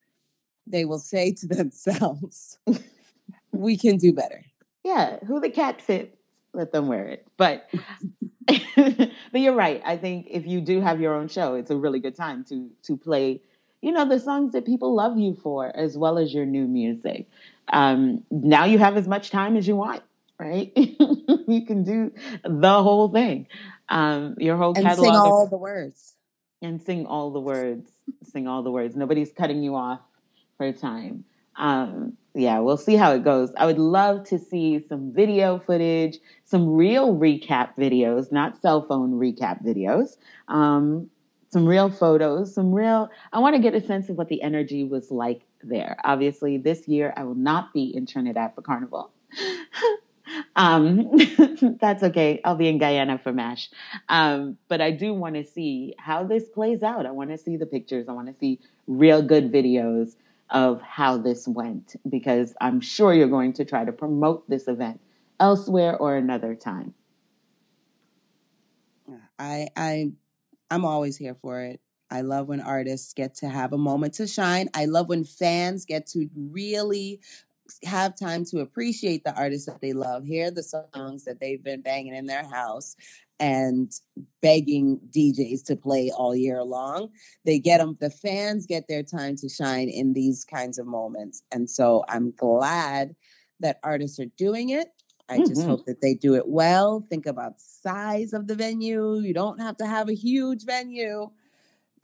they 0.67 0.85
will 0.85 0.99
say 0.99 1.33
to 1.33 1.47
themselves, 1.47 2.57
we 3.51 3.77
can 3.77 3.97
do 3.97 4.13
better. 4.13 4.43
Yeah, 4.83 5.19
who 5.27 5.39
the 5.39 5.49
cat 5.49 5.81
fits, 5.81 6.17
let 6.53 6.71
them 6.71 6.87
wear 6.87 7.07
it. 7.07 7.27
But 7.37 7.69
but 8.47 9.11
you're 9.33 9.55
right. 9.55 9.81
I 9.85 9.97
think 9.97 10.27
if 10.29 10.45
you 10.45 10.61
do 10.61 10.81
have 10.81 10.99
your 10.99 11.13
own 11.15 11.27
show, 11.27 11.55
it's 11.55 11.71
a 11.71 11.75
really 11.75 11.99
good 11.99 12.15
time 12.15 12.43
to 12.45 12.69
to 12.83 12.97
play, 12.97 13.41
you 13.81 13.91
know, 13.91 14.07
the 14.07 14.19
songs 14.19 14.53
that 14.53 14.65
people 14.65 14.95
love 14.95 15.17
you 15.17 15.35
for, 15.35 15.71
as 15.75 15.97
well 15.97 16.17
as 16.17 16.33
your 16.33 16.45
new 16.45 16.67
music. 16.67 17.27
Um, 17.71 18.23
now 18.31 18.65
you 18.65 18.79
have 18.79 18.97
as 18.97 19.07
much 19.07 19.29
time 19.29 19.55
as 19.55 19.67
you 19.67 19.75
want, 19.75 20.03
right? 20.39 20.71
you 20.75 21.65
can 21.65 21.83
do 21.83 22.11
the 22.43 22.83
whole 22.83 23.09
thing, 23.09 23.47
um, 23.87 24.35
your 24.39 24.57
whole 24.57 24.73
and 24.75 24.83
catalog, 24.83 25.13
sing 25.13 25.15
all 25.15 25.47
the 25.47 25.57
words, 25.57 26.15
and 26.61 26.81
sing 26.81 27.05
all 27.05 27.31
the 27.31 27.39
words, 27.39 27.89
sing 28.23 28.47
all 28.47 28.63
the 28.63 28.71
words. 28.71 28.95
Nobody's 28.95 29.31
cutting 29.31 29.63
you 29.63 29.75
off 29.75 30.01
for 30.61 30.71
time. 30.71 31.25
Um, 31.55 32.17
yeah, 32.35 32.59
we'll 32.59 32.77
see 32.77 32.95
how 32.95 33.13
it 33.13 33.23
goes. 33.23 33.51
I 33.57 33.65
would 33.65 33.79
love 33.79 34.25
to 34.25 34.37
see 34.37 34.85
some 34.87 35.11
video 35.11 35.57
footage, 35.57 36.19
some 36.45 36.75
real 36.75 37.15
recap 37.15 37.75
videos, 37.77 38.31
not 38.31 38.61
cell 38.61 38.85
phone 38.87 39.13
recap 39.13 39.65
videos. 39.65 40.17
Um, 40.47 41.09
some 41.49 41.65
real 41.65 41.89
photos, 41.89 42.53
some 42.53 42.71
real. 42.73 43.09
I 43.33 43.39
want 43.39 43.55
to 43.55 43.61
get 43.61 43.73
a 43.73 43.81
sense 43.81 44.07
of 44.09 44.17
what 44.17 44.29
the 44.29 44.41
energy 44.43 44.83
was 44.83 45.09
like 45.09 45.41
there. 45.63 45.97
Obviously, 46.03 46.57
this 46.57 46.87
year 46.87 47.11
I 47.17 47.23
will 47.23 47.35
not 47.35 47.73
be 47.73 47.93
in 47.93 48.05
Trinidad 48.05 48.53
for 48.53 48.61
Carnival. 48.61 49.11
um, 50.55 51.11
that's 51.81 52.03
okay. 52.03 52.39
I'll 52.45 52.55
be 52.55 52.67
in 52.67 52.77
Guyana 52.77 53.17
for 53.17 53.33
MASH. 53.33 53.69
Um, 54.07 54.57
but 54.69 54.79
I 54.79 54.91
do 54.91 55.13
want 55.13 55.35
to 55.35 55.43
see 55.43 55.95
how 55.97 56.23
this 56.23 56.47
plays 56.49 56.83
out. 56.83 57.05
I 57.07 57.11
want 57.11 57.31
to 57.31 57.37
see 57.37 57.57
the 57.57 57.65
pictures. 57.65 58.07
I 58.07 58.13
want 58.13 58.27
to 58.27 58.35
see 58.39 58.59
real 58.87 59.21
good 59.21 59.51
videos 59.51 60.15
of 60.51 60.81
how 60.81 61.17
this 61.17 61.47
went 61.47 61.95
because 62.09 62.53
I'm 62.61 62.81
sure 62.81 63.13
you're 63.13 63.27
going 63.27 63.53
to 63.53 63.65
try 63.65 63.85
to 63.85 63.91
promote 63.91 64.49
this 64.49 64.67
event 64.67 64.99
elsewhere 65.39 65.97
or 65.97 66.15
another 66.15 66.55
time. 66.55 66.93
I 69.39 69.69
I 69.75 70.11
I'm 70.69 70.85
always 70.85 71.17
here 71.17 71.35
for 71.41 71.61
it. 71.61 71.81
I 72.09 72.21
love 72.21 72.49
when 72.49 72.59
artists 72.59 73.13
get 73.13 73.35
to 73.35 73.49
have 73.49 73.71
a 73.71 73.77
moment 73.77 74.13
to 74.15 74.27
shine. 74.27 74.69
I 74.73 74.85
love 74.85 75.07
when 75.07 75.23
fans 75.23 75.85
get 75.85 76.07
to 76.07 76.29
really 76.35 77.21
have 77.83 78.17
time 78.17 78.43
to 78.45 78.59
appreciate 78.59 79.23
the 79.23 79.33
artists 79.33 79.65
that 79.65 79.79
they 79.79 79.93
love, 79.93 80.25
hear 80.25 80.51
the 80.51 80.63
songs 80.63 81.23
that 81.23 81.39
they've 81.39 81.63
been 81.63 81.81
banging 81.81 82.13
in 82.13 82.25
their 82.25 82.43
house, 82.43 82.97
and 83.41 83.91
begging 84.41 84.99
DJs 85.09 85.65
to 85.65 85.75
play 85.75 86.11
all 86.15 86.35
year 86.35 86.63
long. 86.63 87.09
They 87.43 87.57
get 87.57 87.79
them, 87.79 87.97
the 87.99 88.11
fans 88.11 88.67
get 88.67 88.87
their 88.87 89.01
time 89.01 89.35
to 89.37 89.49
shine 89.49 89.89
in 89.89 90.13
these 90.13 90.45
kinds 90.45 90.77
of 90.77 90.85
moments. 90.85 91.41
And 91.51 91.67
so 91.67 92.05
I'm 92.07 92.31
glad 92.31 93.15
that 93.59 93.79
artists 93.83 94.19
are 94.19 94.31
doing 94.37 94.69
it. 94.69 94.89
I 95.27 95.37
mm-hmm. 95.37 95.45
just 95.45 95.65
hope 95.65 95.85
that 95.87 96.01
they 96.01 96.13
do 96.13 96.35
it 96.35 96.47
well. 96.47 97.05
Think 97.09 97.25
about 97.25 97.59
size 97.59 98.31
of 98.31 98.47
the 98.47 98.55
venue. 98.55 99.15
You 99.15 99.33
don't 99.33 99.59
have 99.59 99.77
to 99.77 99.87
have 99.87 100.07
a 100.07 100.13
huge 100.13 100.63
venue 100.63 101.31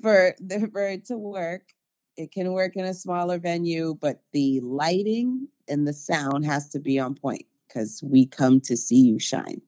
for, 0.02 0.34
the, 0.40 0.68
for 0.72 0.88
it 0.88 1.06
to 1.06 1.18
work. 1.18 1.74
It 2.16 2.32
can 2.32 2.52
work 2.52 2.76
in 2.76 2.86
a 2.86 2.96
smaller 2.96 3.38
venue, 3.38 3.94
but 3.94 4.24
the 4.34 4.60
lighting 4.62 5.50
and 5.68 5.88
the 5.88 5.94
sound 5.94 6.46
has 6.46 6.68
to 6.70 6.80
be 6.80 6.98
on 6.98 7.14
point. 7.14 7.46
because 7.68 8.02
we 8.02 8.26
come 8.26 8.60
to 8.62 8.76
see 8.76 9.02
you 9.02 9.20
shine. 9.20 9.62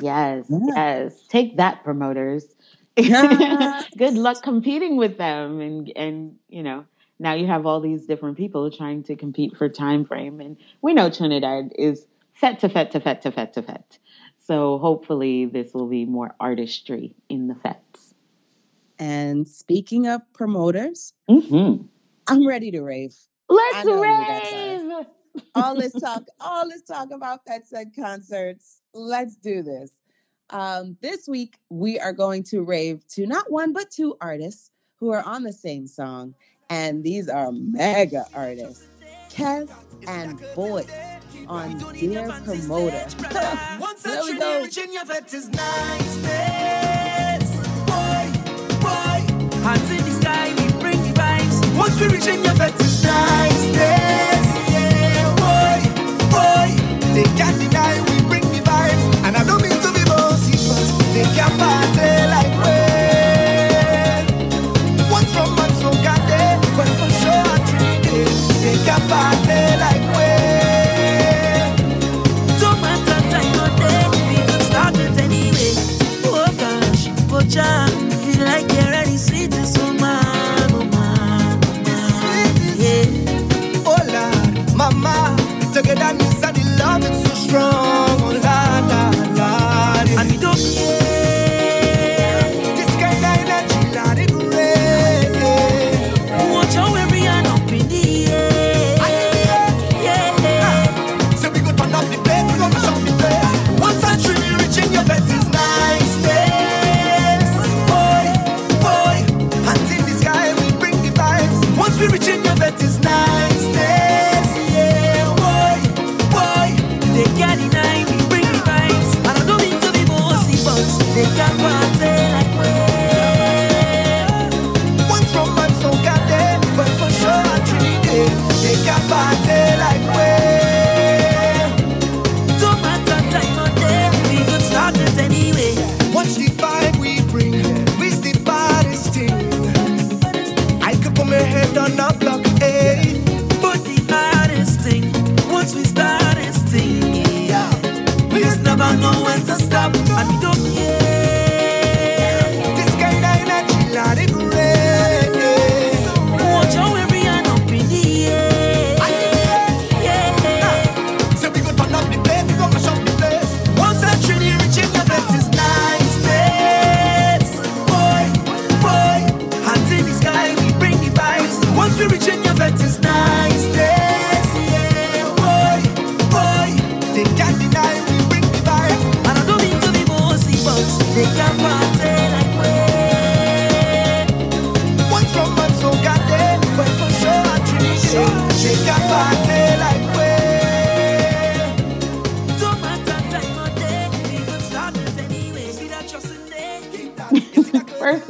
Yes, 0.00 0.46
Yeah. 0.48 0.58
yes. 0.74 1.22
Take 1.28 1.56
that, 1.56 1.84
promoters. 1.84 2.44
Good 2.96 4.14
luck 4.14 4.42
competing 4.42 4.96
with 4.96 5.18
them, 5.18 5.60
and 5.60 5.92
and 5.96 6.36
you 6.48 6.62
know 6.62 6.84
now 7.18 7.34
you 7.34 7.46
have 7.46 7.64
all 7.66 7.80
these 7.80 8.06
different 8.06 8.36
people 8.36 8.70
trying 8.70 9.02
to 9.04 9.14
compete 9.16 9.56
for 9.56 9.68
time 9.68 10.04
frame, 10.04 10.40
and 10.40 10.56
we 10.82 10.94
know 10.94 11.08
Trinidad 11.08 11.72
is 11.78 12.06
fet 12.34 12.58
to 12.60 12.68
fet 12.68 12.90
to 12.92 13.00
fet 13.00 13.22
to 13.22 13.30
fet 13.30 13.52
to 13.54 13.62
fet. 13.62 13.98
So 14.38 14.78
hopefully 14.78 15.44
this 15.46 15.74
will 15.74 15.86
be 15.88 16.06
more 16.06 16.34
artistry 16.40 17.14
in 17.28 17.48
the 17.48 17.54
fets. 17.54 18.14
And 18.98 19.46
speaking 19.46 20.06
of 20.08 20.22
promoters, 20.32 21.12
Mm-hmm. 21.28 21.84
I'm 22.26 22.46
ready 22.46 22.70
to 22.72 22.82
rave. 22.82 23.14
Let's 23.48 23.76
I 23.76 23.82
know 23.84 24.02
who 24.02 24.26
that's 24.26 24.52
rave. 24.52 25.06
all 25.54 25.74
this 25.76 25.92
talk, 26.00 26.24
all 26.40 26.68
this 26.68 26.82
talk 26.82 27.10
about 27.12 27.44
Pet 27.46 27.66
Said 27.66 27.92
concerts. 27.94 28.80
Let's 28.98 29.36
do 29.36 29.62
this. 29.62 29.92
Um, 30.50 30.96
this 31.00 31.28
week 31.28 31.56
we 31.70 32.00
are 32.00 32.12
going 32.12 32.42
to 32.44 32.62
rave 32.62 33.06
to 33.10 33.26
not 33.26 33.48
one 33.50 33.72
but 33.72 33.90
two 33.92 34.16
artists 34.20 34.70
who 34.96 35.12
are 35.12 35.22
on 35.22 35.44
the 35.44 35.52
same 35.52 35.86
song, 35.86 36.34
and 36.68 37.04
these 37.04 37.28
are 37.28 37.52
mega 37.52 38.24
artists, 38.34 38.88
Kes 39.30 39.70
and 40.08 40.40
Voice 40.56 40.90
on 41.46 41.78
Dear 41.92 42.26
Promoter. 42.44 43.06
Once 43.80 44.02
There 44.02 44.20
we 44.24 44.36
go. 44.36 44.62
Virginia 44.62 45.04
vet 45.06 45.32
is 45.32 45.48
niceness. 45.48 47.50
Boy, 47.86 48.32
boy, 48.80 49.22
hands 49.62 49.90
in 49.90 49.98
the 49.98 50.18
sky, 50.20 50.48
we 50.48 50.72
bring 50.80 51.00
the 51.02 51.12
vibes. 51.14 51.78
Once 51.78 52.00
we 52.00 52.08
Virginia 52.08 52.52
vet 52.54 52.74
is 52.80 53.04
niceness. 53.04 53.27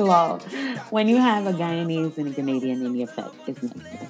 Of 0.09 0.14
all, 0.14 0.38
when 0.90 1.09
you 1.09 1.16
have 1.16 1.47
a 1.47 1.53
Guyanese 1.53 2.18
and 2.18 2.29
a 2.29 2.33
Canadian 2.33 2.85
in 2.85 2.97
your 2.97 3.09
fet, 3.09 3.31
it's 3.47 3.62
nice. 3.62 4.09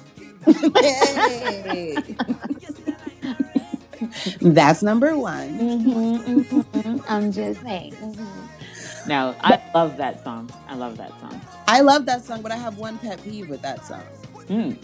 That's 4.41 4.81
number 4.81 5.17
one. 5.17 5.59
Mm-hmm, 5.59 6.39
mm-hmm. 6.39 6.97
I'm 7.07 7.31
just 7.31 7.61
saying. 7.61 7.93
mm-hmm. 7.93 9.07
No, 9.07 9.35
I 9.41 9.61
love 9.73 9.97
that 9.97 10.23
song. 10.23 10.49
I 10.67 10.75
love 10.75 10.97
that 10.97 11.11
song. 11.19 11.41
I 11.67 11.81
love 11.81 12.05
that 12.05 12.23
song, 12.23 12.41
but 12.41 12.51
I 12.51 12.57
have 12.57 12.77
one 12.77 12.97
pet 12.99 13.23
peeve 13.23 13.49
with 13.49 13.61
that 13.61 13.85
song. 13.85 14.03
Mm. 14.47 14.77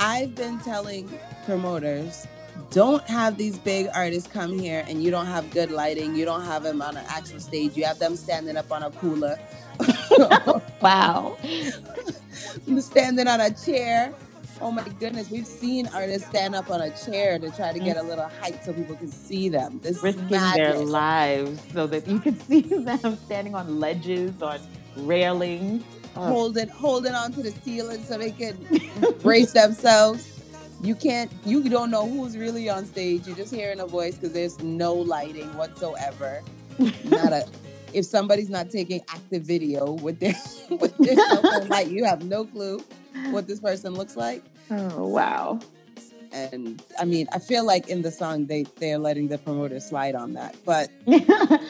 I've 0.00 0.34
been 0.34 0.58
telling 0.60 1.10
promoters 1.44 2.26
don't 2.70 3.02
have 3.04 3.36
these 3.36 3.58
big 3.58 3.88
artists 3.94 4.30
come 4.30 4.58
here 4.58 4.84
and 4.88 5.02
you 5.02 5.10
don't 5.10 5.26
have 5.26 5.50
good 5.50 5.70
lighting. 5.70 6.14
You 6.16 6.24
don't 6.24 6.44
have 6.44 6.62
them 6.62 6.80
on 6.82 6.96
an 6.96 7.04
actual 7.08 7.40
stage. 7.40 7.76
You 7.76 7.84
have 7.84 7.98
them 7.98 8.16
standing 8.16 8.56
up 8.56 8.70
on 8.72 8.82
a 8.82 8.90
cooler, 8.90 9.38
Wow. 10.82 11.38
standing 12.80 13.28
on 13.28 13.40
a 13.40 13.50
chair. 13.52 14.12
Oh 14.60 14.70
my 14.70 14.84
goodness, 15.00 15.30
we've 15.30 15.46
seen 15.46 15.88
artists 15.88 16.28
stand 16.28 16.54
up 16.54 16.70
on 16.70 16.80
a 16.80 16.90
chair 16.96 17.38
to 17.38 17.50
try 17.50 17.72
to 17.72 17.80
get 17.80 17.96
a 17.96 18.02
little 18.02 18.28
height 18.40 18.64
so 18.64 18.72
people 18.72 18.94
can 18.96 19.08
see 19.08 19.48
them. 19.48 19.80
This 19.82 19.96
is 19.98 20.02
Risking 20.02 20.28
their 20.28 20.40
madness. 20.40 20.88
lives 20.90 21.62
so 21.72 21.86
that 21.88 22.06
you 22.06 22.20
can 22.20 22.38
see 22.48 22.60
them 22.62 23.16
standing 23.24 23.54
on 23.54 23.80
ledges, 23.80 24.40
on 24.42 24.60
railings. 24.96 25.82
Oh, 26.16 26.26
holding 26.26 26.68
holding 26.68 27.14
onto 27.14 27.42
the 27.42 27.50
ceiling 27.50 28.04
so 28.04 28.18
they 28.18 28.30
can 28.32 28.56
brace 29.22 29.52
themselves. 29.52 30.28
You 30.82 30.94
can't. 30.94 31.32
You 31.44 31.68
don't 31.68 31.90
know 31.90 32.08
who's 32.08 32.36
really 32.36 32.68
on 32.68 32.84
stage. 32.86 33.26
You're 33.26 33.36
just 33.36 33.54
hearing 33.54 33.80
a 33.80 33.86
voice 33.86 34.16
because 34.16 34.32
there's 34.32 34.58
no 34.60 34.94
lighting 34.94 35.48
whatsoever. 35.56 36.42
Not 37.04 37.32
a. 37.32 37.46
If 37.92 38.06
somebody's 38.06 38.50
not 38.50 38.70
taking 38.70 39.02
active 39.08 39.42
video 39.44 39.92
with 39.92 40.20
their 40.20 40.34
with 40.70 40.96
their 40.98 41.16
cell 41.16 41.42
phone 41.42 41.68
light, 41.68 41.88
you 41.88 42.04
have 42.04 42.24
no 42.24 42.44
clue 42.44 42.80
what 43.30 43.46
this 43.46 43.60
person 43.60 43.94
looks 43.94 44.16
like. 44.16 44.44
oh, 44.70 45.06
wow. 45.06 45.60
And 46.32 46.82
I 46.98 47.04
mean, 47.04 47.28
I 47.32 47.38
feel 47.38 47.66
like 47.66 47.88
in 47.88 48.00
the 48.02 48.10
song 48.10 48.46
they 48.46 48.64
they're 48.80 48.98
letting 48.98 49.28
the 49.28 49.38
promoter 49.38 49.80
slide 49.80 50.14
on 50.14 50.32
that. 50.34 50.56
But 50.64 50.90
yeah, 51.06 51.20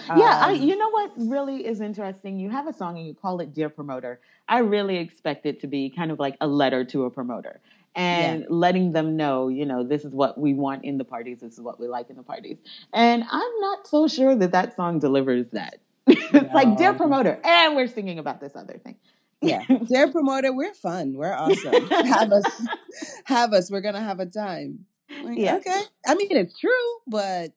I, 0.08 0.52
Um, 0.52 0.62
you 0.62 0.76
know 0.76 0.90
what 0.90 1.12
really 1.16 1.66
is 1.66 1.80
interesting? 1.80 2.38
You 2.38 2.50
have 2.50 2.68
a 2.68 2.72
song 2.72 2.96
and 2.96 3.06
you 3.06 3.14
call 3.14 3.40
it 3.40 3.52
Dear 3.54 3.68
Promoter. 3.68 4.20
I 4.48 4.58
really 4.58 4.98
expect 4.98 5.46
it 5.46 5.60
to 5.62 5.66
be 5.66 5.90
kind 5.90 6.12
of 6.12 6.20
like 6.20 6.36
a 6.40 6.46
letter 6.46 6.84
to 6.84 7.04
a 7.04 7.10
promoter 7.10 7.60
and 7.94 8.46
letting 8.48 8.92
them 8.92 9.16
know, 9.16 9.48
you 9.48 9.66
know, 9.66 9.84
this 9.84 10.04
is 10.04 10.14
what 10.14 10.38
we 10.38 10.54
want 10.54 10.84
in 10.84 10.96
the 10.98 11.04
parties, 11.04 11.40
this 11.40 11.54
is 11.54 11.60
what 11.60 11.78
we 11.80 11.88
like 11.88 12.08
in 12.10 12.16
the 12.16 12.22
parties. 12.22 12.58
And 12.92 13.24
I'm 13.30 13.60
not 13.60 13.86
so 13.86 14.08
sure 14.08 14.34
that 14.36 14.52
that 14.52 14.76
song 14.76 14.98
delivers 14.98 15.46
that. 15.52 15.78
it's 16.06 16.54
like 16.54 16.76
Dear 16.76 16.94
Promoter, 16.94 17.40
and 17.44 17.76
we're 17.76 17.86
singing 17.86 18.18
about 18.18 18.40
this 18.40 18.52
other 18.56 18.78
thing. 18.84 18.96
yeah, 19.40 19.64
dear 19.88 20.10
promoter, 20.10 20.52
we're 20.52 20.74
fun. 20.74 21.14
We're 21.14 21.32
awesome. 21.34 21.86
have 21.88 22.32
us, 22.32 22.66
have 23.24 23.52
us. 23.52 23.70
We're 23.70 23.80
gonna 23.80 24.00
have 24.00 24.20
a 24.20 24.26
time. 24.26 24.86
Like, 25.22 25.38
Yeah. 25.38 25.56
Okay. 25.56 25.82
I 26.06 26.14
mean, 26.14 26.28
it's 26.30 26.58
true, 26.58 26.70
but 27.06 27.52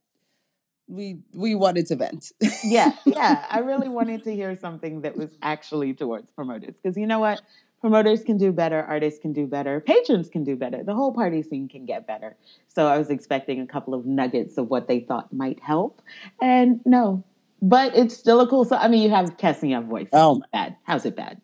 we 0.87 1.19
we 1.33 1.55
wanted 1.55 1.85
to 1.87 1.95
vent. 1.95 2.31
yeah, 2.63 2.91
yeah. 3.05 3.45
I 3.49 3.59
really 3.59 3.89
wanted 3.89 4.23
to 4.25 4.33
hear 4.35 4.55
something 4.57 5.01
that 5.01 5.15
was 5.17 5.29
actually 5.41 5.93
towards 5.93 6.29
promoters 6.31 6.75
because 6.81 6.97
you 6.97 7.07
know 7.07 7.19
what? 7.19 7.41
Promoters 7.81 8.23
can 8.23 8.37
do 8.37 8.51
better, 8.51 8.81
artists 8.83 9.19
can 9.19 9.31
do 9.31 9.45
better, 9.45 9.79
patrons 9.79 10.27
can 10.29 10.43
do 10.43 10.55
better, 10.55 10.83
the 10.83 10.95
whole 10.95 11.13
party 11.13 11.43
scene 11.43 11.67
can 11.67 11.85
get 11.85 12.07
better. 12.07 12.35
So 12.67 12.87
I 12.87 12.97
was 12.97 13.11
expecting 13.11 13.61
a 13.61 13.67
couple 13.67 13.93
of 13.93 14.07
nuggets 14.07 14.57
of 14.57 14.69
what 14.69 14.87
they 14.87 15.01
thought 15.01 15.31
might 15.31 15.59
help, 15.61 16.01
and 16.41 16.81
no. 16.85 17.23
But 17.67 17.95
it's 17.95 18.15
still 18.15 18.41
a 18.41 18.47
cool. 18.47 18.65
So 18.65 18.75
I 18.75 18.87
mean, 18.87 19.01
you 19.01 19.09
have 19.09 19.37
Kessia 19.37 19.85
voice. 19.85 20.09
Oh, 20.13 20.41
bad. 20.51 20.75
How's 20.83 21.05
it 21.05 21.15
bad? 21.15 21.41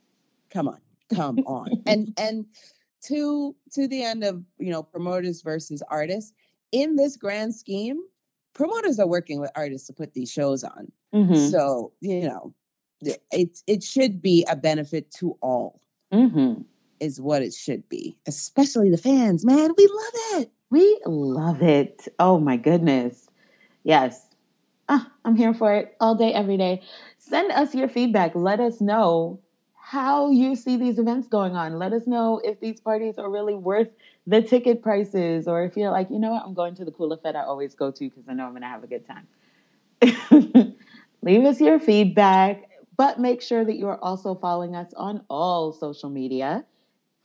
Come 0.50 0.68
on, 0.68 0.80
come 1.14 1.40
on, 1.40 1.82
and 1.86 2.14
and 2.20 2.46
to 3.06 3.56
to 3.74 3.88
the 3.88 4.04
end 4.04 4.24
of 4.24 4.44
you 4.60 4.72
know 4.72 4.84
promoters 4.84 5.42
versus 5.42 5.82
artists 5.90 6.34
in 6.72 6.96
this 6.96 7.18
grand 7.18 7.56
scheme 7.56 8.02
promoters 8.54 9.00
are 9.00 9.08
working 9.08 9.40
with 9.40 9.52
artists 9.56 9.88
to 9.88 9.94
put 9.94 10.14
these 10.14 10.32
shows 10.32 10.64
on. 10.64 10.92
Mm-hmm. 11.14 11.50
So, 11.50 11.94
you 12.02 12.28
know, 12.28 12.54
it 13.32 13.60
it 13.68 13.84
should 13.84 14.22
be 14.22 14.46
a 14.50 14.56
benefit 14.56 15.12
to 15.20 15.38
all. 15.42 15.82
Mm-hmm. 16.14 16.62
Is 17.00 17.20
what 17.20 17.42
it 17.42 17.54
should 17.54 17.90
be, 17.90 18.16
especially 18.28 18.92
the 18.92 18.98
fans. 18.98 19.44
Man, 19.44 19.72
we 19.76 19.88
love 19.88 20.42
it. 20.42 20.52
We 20.70 21.00
love 21.08 21.64
it. 21.64 22.08
Oh 22.20 22.40
my 22.40 22.58
goodness. 22.58 23.28
Yes. 23.84 24.28
Ah, 24.94 25.10
I'm 25.24 25.38
here 25.38 25.54
for 25.54 25.74
it 25.74 25.96
all 26.02 26.16
day, 26.16 26.34
every 26.34 26.58
day. 26.58 26.82
Send 27.18 27.50
us 27.54 27.74
your 27.74 27.88
feedback. 27.88 28.36
Let 28.36 28.60
us 28.60 28.82
know 28.82 29.40
how 29.74 30.32
you 30.32 30.54
see 30.54 30.76
these 30.76 31.00
events 31.00 31.30
going 31.30 31.56
on. 31.56 31.80
Let 31.80 31.94
us 31.94 32.08
know 32.08 32.42
if 32.44 32.60
these 32.60 32.82
parties 32.82 33.18
are 33.18 33.30
really 33.30 33.54
worth 33.54 33.88
the 34.28 34.42
ticket 34.42 34.82
prices, 34.82 35.48
or 35.48 35.64
if 35.64 35.78
you're 35.78 35.92
like, 35.92 36.10
you 36.10 36.20
know 36.20 36.32
what, 36.32 36.44
I'm 36.44 36.54
going 36.54 36.76
to 36.76 36.84
the 36.84 36.92
Kula 36.92 37.22
Fed 37.22 37.38
I 37.38 37.44
always 37.44 37.74
go 37.74 37.90
to 37.90 38.10
because 38.10 38.26
I 38.28 38.34
know 38.34 38.44
I'm 38.44 38.52
going 38.52 38.64
to 38.64 38.68
have 38.68 38.84
a 38.84 38.88
good 38.88 39.06
time. 39.08 39.28
Leave 41.22 41.46
us 41.46 41.62
your 41.62 41.80
feedback, 41.80 42.70
but 42.98 43.18
make 43.18 43.42
sure 43.42 43.64
that 43.64 43.78
you 43.78 43.88
are 43.88 44.04
also 44.04 44.36
following 44.36 44.76
us 44.76 44.94
on 44.98 45.24
all 45.30 45.72
social 45.72 46.10
media. 46.10 46.66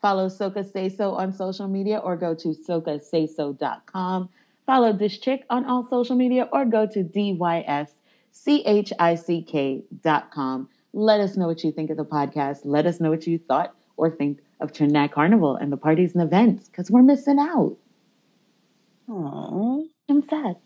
Follow 0.00 0.28
Soca 0.28 0.64
Say 0.70 0.88
So 0.88 1.14
on 1.14 1.32
social 1.32 1.66
media 1.66 1.98
or 1.98 2.16
go 2.16 2.32
to 2.32 2.48
socasayso.com. 2.48 4.28
Follow 4.66 4.92
this 4.92 5.16
chick 5.18 5.44
on 5.48 5.64
all 5.64 5.86
social 5.88 6.16
media 6.16 6.48
or 6.52 6.64
go 6.64 6.86
to 6.86 7.04
dyschik.com. 7.04 7.78
Let 10.92 11.20
us 11.20 11.36
know 11.36 11.46
what 11.46 11.62
you 11.62 11.72
think 11.72 11.90
of 11.90 11.96
the 11.96 12.04
podcast. 12.04 12.60
Let 12.64 12.86
us 12.86 13.00
know 13.00 13.10
what 13.10 13.26
you 13.26 13.38
thought 13.38 13.74
or 13.96 14.10
think 14.10 14.40
of 14.60 14.72
Trinidad 14.72 15.12
Carnival 15.12 15.56
and 15.56 15.70
the 15.72 15.76
parties 15.76 16.14
and 16.14 16.22
events 16.22 16.68
because 16.68 16.90
we're 16.90 17.02
missing 17.02 17.38
out. 17.38 17.76
Oh, 19.08 19.86
I'm 20.08 20.22
sad. 20.28 20.56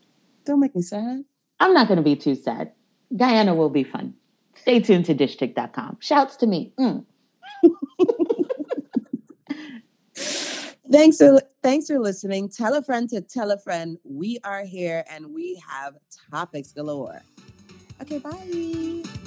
Don't 0.45 0.61
make 0.61 0.75
me 0.75 0.83
sad. 0.83 1.25
I'm 1.59 1.75
not 1.75 1.89
going 1.89 1.99
to 1.99 2.03
be 2.03 2.17
too 2.17 2.35
sad. 2.35 2.73
Guyana 3.15 3.55
will 3.55 3.69
be 3.69 3.85
fun. 3.85 4.15
Stay 4.55 4.81
tuned 4.81 5.05
to 5.07 5.15
dishchick.com. 5.15 5.99
Shouts 6.01 6.37
to 6.37 6.47
me. 6.47 6.73
Mm. 6.79 7.05
thanks 10.91 11.19
for 11.19 11.41
thanks 11.63 11.87
for 11.87 11.99
listening. 11.99 12.49
Tell 12.49 12.75
a 12.75 12.83
friend 12.83 13.09
to 13.11 13.21
tell 13.21 13.51
a 13.51 13.59
friend. 13.59 13.99
We 14.05 14.39
are 14.45 14.65
here 14.65 15.05
and 15.11 15.33
we 15.35 15.63
have 15.69 15.95
topics 16.31 16.73
galore. 16.73 17.23
Okay, 18.01 18.19
bye. 18.19 19.20